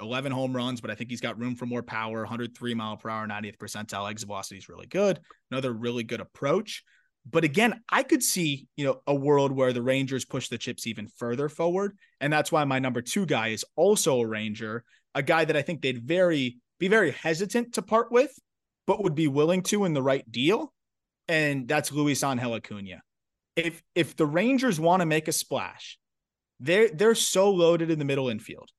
[0.00, 2.20] 11 home runs, but I think he's got room for more power.
[2.20, 5.20] 103 mile per hour, 90th percentile exit velocity is really good.
[5.50, 6.82] Another really good approach.
[7.28, 10.86] But again, I could see, you know, a world where the Rangers push the chips
[10.86, 11.96] even further forward.
[12.20, 15.62] And that's why my number two guy is also a Ranger, a guy that I
[15.62, 18.32] think they'd very be very hesitant to part with,
[18.86, 20.72] but would be willing to in the right deal.
[21.26, 23.02] And that's Luis Angel Acuna.
[23.56, 25.98] If if the Rangers want to make a splash,
[26.60, 28.70] they're they're so loaded in the middle infield.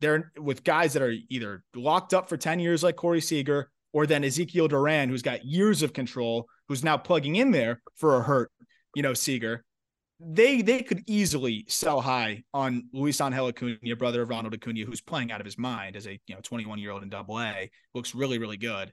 [0.00, 4.06] They're with guys that are either locked up for 10 years like Corey Seager, or
[4.06, 8.22] then Ezekiel Duran, who's got years of control, who's now plugging in there for a
[8.22, 8.50] hurt,
[8.94, 9.64] you know, Seager.
[10.18, 15.00] They they could easily sell high on Luis Angel Acuna, brother of Ronald Acuna, who's
[15.00, 17.70] playing out of his mind as a you know 21 year old in Double A,
[17.94, 18.92] looks really really good.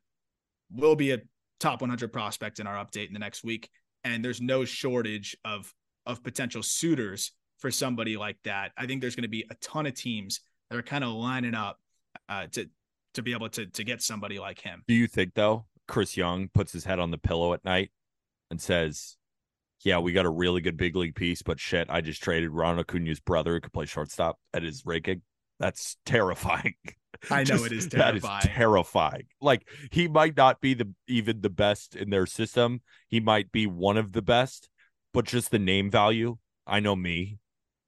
[0.72, 1.20] Will be a
[1.60, 3.70] top 100 prospect in our update in the next week,
[4.04, 5.72] and there's no shortage of
[6.06, 8.72] of potential suitors for somebody like that.
[8.78, 11.56] I think there's going to be a ton of teams that are kind of lining
[11.56, 11.80] up
[12.28, 12.70] uh, to
[13.14, 14.84] to be able to to get somebody like him.
[14.88, 17.92] Do you think though, Chris Young puts his head on the pillow at night
[18.50, 19.18] and says,
[19.82, 22.80] "Yeah, we got a really good big league piece, but shit, I just traded Ron
[22.80, 25.22] Acuna's brother who could play shortstop at his ranking."
[25.60, 26.76] That's terrifying.
[27.30, 28.22] I know just, it is terrifying.
[28.22, 29.24] That is terrifying.
[29.42, 32.82] Like he might not be the even the best in their system.
[33.10, 34.70] He might be one of the best,
[35.14, 36.38] but just the name value.
[36.66, 37.40] I know me.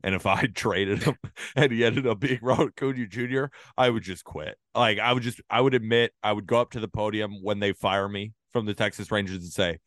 [0.03, 1.17] And if I traded him
[1.55, 3.45] and he ended up being Ronald Acuna Jr.,
[3.77, 4.57] I would just quit.
[4.75, 7.59] Like I would just, I would admit, I would go up to the podium when
[7.59, 9.79] they fire me from the Texas Rangers and say,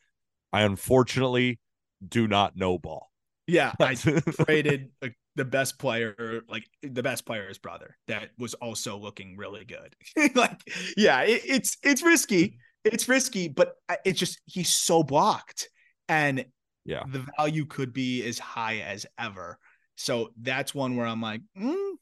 [0.53, 1.59] I unfortunately
[2.07, 3.11] do not know ball.
[3.47, 8.97] Yeah, I traded a, the best player, like the best player's brother, that was also
[8.97, 9.95] looking really good.
[10.35, 10.61] like,
[10.97, 12.59] yeah, it, it's it's risky.
[12.85, 15.69] It's risky, but it's just he's so blocked,
[16.09, 16.45] and
[16.85, 19.59] yeah, the value could be as high as ever.
[19.97, 21.93] So that's one where I'm like, mm,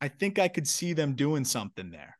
[0.00, 2.16] I think I could see them doing something there.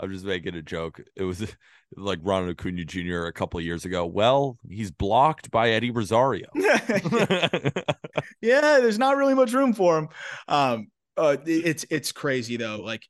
[0.00, 1.00] I'm just making a joke.
[1.14, 1.46] It was
[1.96, 3.26] like Ronald Acuna Jr.
[3.26, 4.04] a couple years ago.
[4.04, 6.48] Well, he's blocked by Eddie Rosario.
[6.54, 7.70] yeah,
[8.40, 10.08] there's not really much room for him.
[10.48, 12.80] Um, uh, it's it's crazy though.
[12.82, 13.06] Like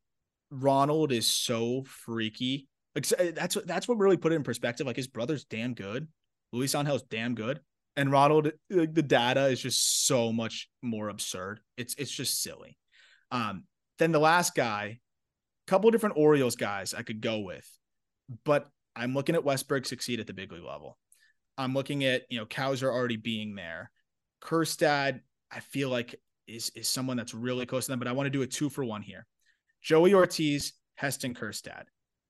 [0.50, 2.68] Ronald is so freaky.
[2.94, 4.86] Like that's what that's what really put it in perspective.
[4.86, 6.08] Like his brother's damn good.
[6.52, 7.60] Luis Angel's damn good
[7.96, 11.60] and Ronald, like the data is just so much more absurd.
[11.76, 12.78] It's it's just silly.
[13.30, 13.64] Um,
[13.98, 14.98] then the last guy,
[15.66, 17.68] a couple different Orioles guys I could go with,
[18.44, 20.98] but I'm looking at Westburg succeed at the big league level.
[21.58, 23.90] I'm looking at you know Cowser already being there.
[24.42, 25.20] Kjerstad,
[25.50, 26.14] I feel like
[26.46, 28.70] is is someone that's really close to them, but I want to do a two
[28.70, 29.26] for one here.
[29.82, 31.84] Joey Ortiz, Heston Kjerstad.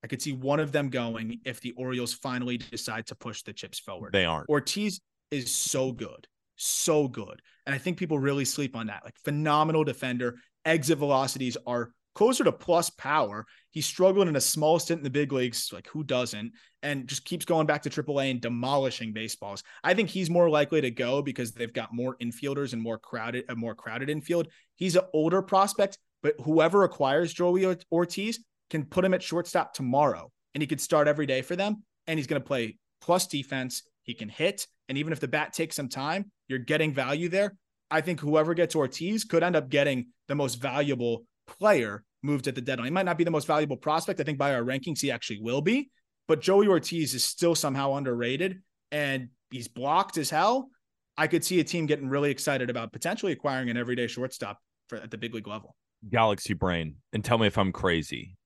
[0.05, 3.53] I could see one of them going if the Orioles finally decide to push the
[3.53, 4.13] chips forward.
[4.13, 4.49] They aren't.
[4.49, 5.01] Ortiz
[5.33, 7.41] is so good, so good.
[7.67, 9.03] And I think people really sleep on that.
[9.05, 10.37] Like phenomenal defender.
[10.65, 13.47] Exit velocities are closer to plus power.
[13.71, 15.73] He struggled in a small stint in the big leagues.
[15.73, 16.53] Like who doesn't?
[16.83, 19.63] And just keeps going back to AAA and demolishing baseballs.
[19.83, 23.45] I think he's more likely to go because they've got more infielders and more crowded,
[23.49, 24.49] a more crowded infield.
[24.77, 30.31] He's an older prospect, but whoever acquires Joey Ortiz can put him at shortstop tomorrow,
[30.55, 31.83] and he could start every day for them.
[32.07, 33.83] And he's going to play plus defense.
[34.03, 34.67] He can hit.
[34.93, 37.57] And even if the bat takes some time, you're getting value there.
[37.91, 42.55] I think whoever gets Ortiz could end up getting the most valuable player moved at
[42.55, 42.89] the deadline.
[42.89, 44.21] He might not be the most valuable prospect.
[44.21, 45.89] I think by our rankings, he actually will be.
[46.29, 50.69] But Joey Ortiz is still somehow underrated and he's blocked as hell.
[51.17, 54.59] I could see a team getting really excited about potentially acquiring an everyday shortstop
[54.91, 55.75] for at the big league level.
[56.11, 58.37] Galaxy brain, and tell me if I'm crazy.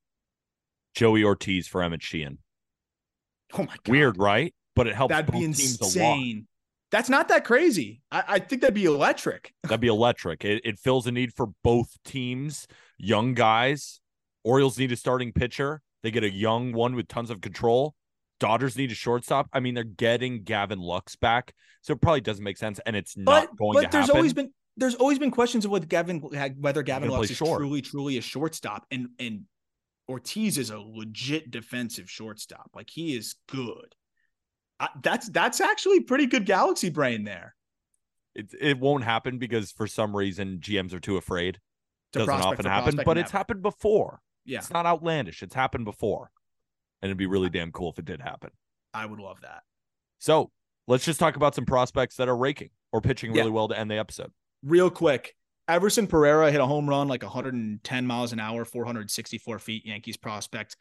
[0.95, 2.39] Joey Ortiz for Emmett Sheehan.
[3.55, 3.89] Oh my god.
[3.89, 4.55] Weird, right?
[4.77, 5.13] But it helps.
[5.13, 6.47] That'd be insane.
[6.93, 8.01] That's not that crazy.
[8.13, 9.53] I, I think that'd be electric.
[9.65, 10.45] That'd be electric.
[10.45, 14.01] It, it fills a need for both teams, young guys.
[14.45, 15.83] Orioles need a starting pitcher.
[16.05, 17.97] They get a young one with tons of control.
[18.39, 19.49] Dodgers need a shortstop.
[19.53, 23.15] I mean, they're getting Gavin Lux back, so it probably doesn't make sense, and it's
[23.17, 24.17] But not going but to there's happen.
[24.19, 27.59] always been there's always been questions of whether Gavin whether Gavin Lux is short.
[27.59, 29.43] truly truly a shortstop, and and
[30.09, 32.71] Ortiz is a legit defensive shortstop.
[32.77, 33.95] Like he is good.
[34.79, 37.55] I, that's that's actually pretty good galaxy brain there.
[38.35, 41.59] it, it won't happen because for some reason GMs are too afraid.
[42.13, 44.21] to Doesn't often happen, but it's happened before.
[44.45, 45.43] Yeah, It's not outlandish.
[45.43, 46.31] It's happened before,
[47.03, 48.51] and it'd be really damn cool if it did happen.
[48.95, 49.63] I would love that.
[50.19, 50.51] So
[50.87, 53.41] let's just talk about some prospects that are raking or pitching Yeah.
[53.41, 54.31] really well to end the episode.
[54.63, 55.35] Real quick,
[55.69, 59.85] Everson Pereira hit a home run like 110 miles an hour, 464 feet.
[59.85, 60.77] Yankees prospect,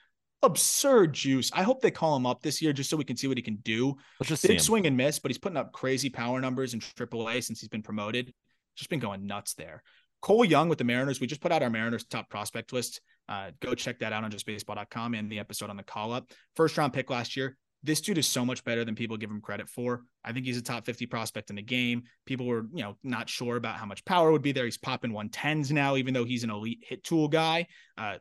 [0.46, 1.52] absurd juice.
[1.54, 3.43] I hope they call him up this year just so we can see what he
[3.43, 3.96] can do.
[4.20, 7.43] Let's just Big swing and miss, but he's putting up crazy power numbers in AAA
[7.43, 8.34] since he's been promoted.
[8.76, 9.84] Just been going nuts there.
[10.22, 11.20] Cole Young with the Mariners.
[11.20, 13.02] We just put out our Mariners top prospect list.
[13.30, 16.32] Uh, go check that out on justbaseball.com and the episode on the call up.
[16.56, 17.58] First round pick last year.
[17.84, 20.02] This dude is so much better than people give him credit for.
[20.24, 22.04] I think he's a top 50 prospect in the game.
[22.26, 24.66] People were, you know, not sure about how much power would be there.
[24.66, 27.68] He's popping 110s now, even though he's an elite hit tool guy.
[27.96, 28.16] Uh,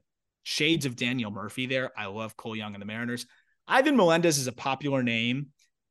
[0.45, 1.91] shades of Daniel Murphy there.
[1.97, 3.27] I love Cole Young and the Mariners.
[3.67, 5.49] Ivan Melendez is a popular name,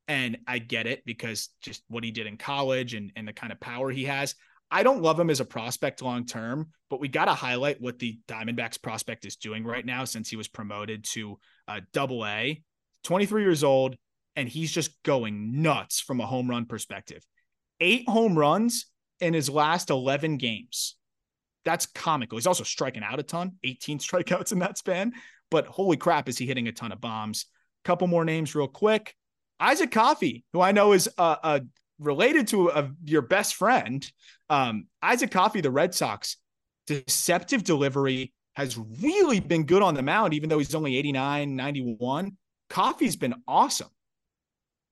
[0.08, 3.52] and I get it because just what he did in college and, and the kind
[3.52, 4.34] of power he has.
[4.70, 7.98] I don't love him as a prospect long term, but we got to highlight what
[7.98, 11.38] the Diamondbacks prospect is doing right now since he was promoted to
[11.68, 12.62] uh, double A,
[13.04, 13.96] 23 years old,
[14.36, 17.24] and he's just going nuts from a home run perspective.
[17.80, 18.86] Eight home runs
[19.20, 20.96] in his last 11 games.
[21.64, 22.38] That's comical.
[22.38, 25.12] He's also striking out a ton, 18 strikeouts in that span.
[25.50, 27.46] But holy crap, is he hitting a ton of bombs?
[27.84, 29.14] Couple more names, real quick.
[29.60, 31.60] Isaac Coffey, who I know is uh, uh,
[31.98, 34.04] related to uh, your best friend,
[34.50, 36.36] um, Isaac Coffey, the Red Sox,
[36.86, 42.36] deceptive delivery has really been good on the mound, even though he's only 89, 91.
[42.70, 43.88] Coffey's been awesome.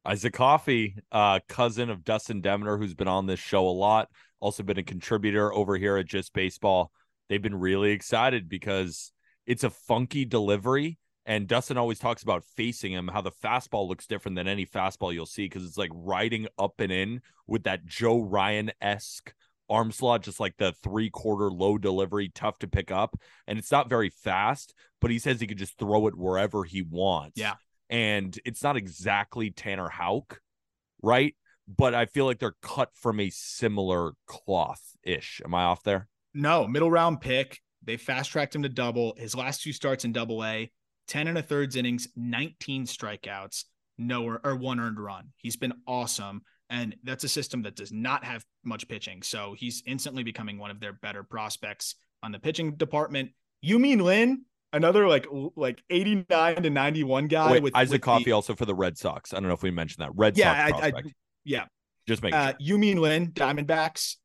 [0.04, 4.08] Isaac Coffey, uh, cousin of Dustin Demeter, who's been on this show a lot,
[4.40, 6.90] also been a contributor over here at Just Baseball.
[7.28, 9.12] They've been really excited because
[9.46, 10.98] it's a funky delivery.
[11.24, 15.14] And Dustin always talks about facing him, how the fastball looks different than any fastball
[15.14, 19.32] you'll see because it's like riding up and in with that Joe Ryan esque
[19.68, 23.16] arm slot, just like the three quarter low delivery, tough to pick up.
[23.46, 26.82] And it's not very fast, but he says he could just throw it wherever he
[26.82, 27.54] wants Yeah.
[27.92, 30.40] And it's not exactly Tanner Houck,
[31.02, 31.36] right?
[31.68, 35.42] But I feel like they're cut from a similar cloth ish.
[35.44, 36.08] Am I off there?
[36.32, 37.60] No, middle round pick.
[37.84, 39.14] They fast tracked him to double.
[39.18, 40.72] His last two starts in double A,
[41.08, 43.64] 10 and a thirds innings, 19 strikeouts,
[43.98, 45.28] no or one earned run.
[45.36, 46.40] He's been awesome.
[46.70, 49.22] And that's a system that does not have much pitching.
[49.22, 53.32] So he's instantly becoming one of their better prospects on the pitching department.
[53.60, 58.54] Yu-Min Lin, another like like 89 to 91 guy Wait, with Isaac with the- also
[58.54, 59.32] for the Red Sox.
[59.32, 60.12] I don't know if we mentioned that.
[60.14, 61.02] Red Yeah, Sox I- I-
[61.44, 61.66] yeah.
[62.06, 64.16] Just make Uh, Yu-Min Lin, Diamondbacks,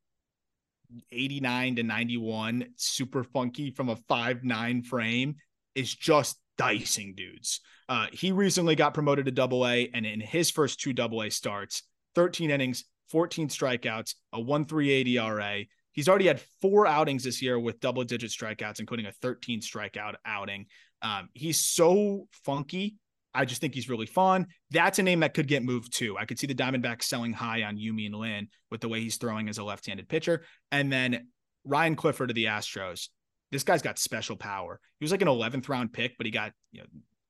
[1.11, 5.35] 89 to 91, super funky from a five nine frame,
[5.75, 7.59] is just dicing dudes.
[7.87, 11.29] Uh, he recently got promoted to double A, and in his first two double A
[11.29, 11.83] starts,
[12.15, 15.65] 13 innings, 14 strikeouts, a 138 ERA.
[15.97, 20.13] He's already had four outings this year with double digit strikeouts, including a 13 strikeout
[20.23, 20.67] outing.
[21.01, 22.97] Um, he's so funky.
[23.33, 24.45] I just think he's really fun.
[24.69, 26.15] That's a name that could get moved too.
[26.15, 29.49] I could see the Diamondbacks selling high on Yu-Min Lin with the way he's throwing
[29.49, 30.43] as a left-handed pitcher.
[30.71, 31.29] And then
[31.65, 33.09] Ryan Clifford to the Astros.
[33.51, 34.79] This guy's got special power.
[34.99, 36.87] He was like an 11th round pick, but he got, you know,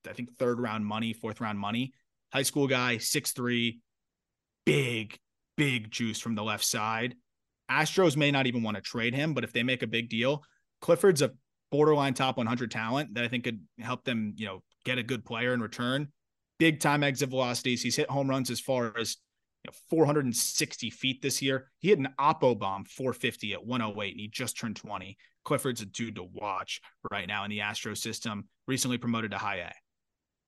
[0.10, 1.94] I think third round money, fourth round money.
[2.34, 3.78] High school guy, 6'3,
[4.66, 5.18] big,
[5.56, 7.16] big juice from the left side.
[7.70, 10.44] Astros may not even want to trade him, but if they make a big deal,
[10.82, 11.32] Clifford's a
[11.72, 15.26] borderline top 100 talent that I think could help them, you know, get a good
[15.26, 16.08] player in return.
[16.60, 17.82] Big time exit velocities.
[17.82, 19.18] He's hit home runs as far as
[19.64, 21.70] you know, 460 feet this year.
[21.80, 25.18] He hit an Oppo bomb 450 at 108, and he just turned 20.
[25.44, 28.48] Clifford's a dude to watch right now in the Astro system.
[28.68, 29.72] Recently promoted to high A.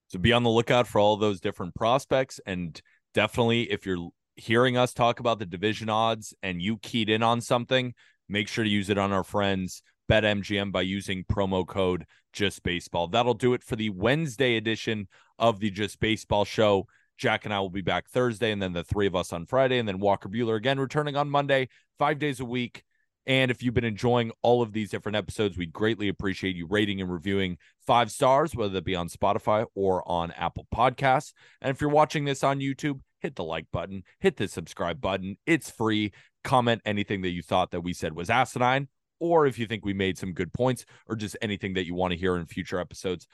[0.07, 2.39] So be on the lookout for all those different prospects.
[2.45, 2.81] And
[3.13, 4.09] definitely, if you're
[4.39, 7.93] hearing us talk about the division odds and you keyed in on something,
[8.27, 13.07] make sure to use it on our friends BetMGM by using promo code Just Baseball.
[13.07, 16.87] That'll do it for the Wednesday edition of the Just Baseball show.
[17.17, 19.77] Jack and I will be back Thursday, and then the three of us on Friday,
[19.77, 21.67] and then Walker Buehler again returning on Monday,
[21.97, 22.83] five days a week.
[23.29, 26.99] And if you've been enjoying all of these different episodes, we'd greatly appreciate you rating
[26.99, 31.33] and reviewing five stars, whether that be on Spotify or on Apple Podcasts.
[31.61, 35.37] And if you're watching this on YouTube, hit the like button, hit the subscribe button.
[35.45, 36.11] It's free.
[36.43, 38.87] Comment anything that you thought that we said was asinine,
[39.19, 42.13] or if you think we made some good points, or just anything that you want
[42.13, 43.27] to hear in future episodes.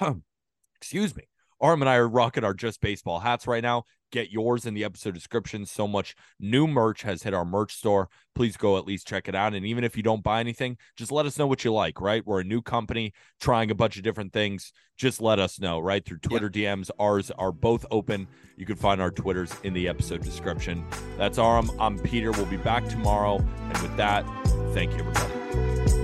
[0.80, 1.24] Excuse me.
[1.64, 3.84] Aram and I are rocking our Just Baseball hats right now.
[4.12, 5.64] Get yours in the episode description.
[5.64, 8.10] So much new merch has hit our merch store.
[8.34, 9.54] Please go at least check it out.
[9.54, 12.24] And even if you don't buy anything, just let us know what you like, right?
[12.26, 14.74] We're a new company trying a bunch of different things.
[14.98, 16.04] Just let us know, right?
[16.04, 16.80] Through Twitter yep.
[16.80, 16.90] DMs.
[16.98, 18.28] Ours are both open.
[18.58, 20.84] You can find our Twitters in the episode description.
[21.16, 21.70] That's Aram.
[21.80, 22.30] I'm Peter.
[22.30, 23.38] We'll be back tomorrow.
[23.38, 24.26] And with that,
[24.74, 26.03] thank you, everybody.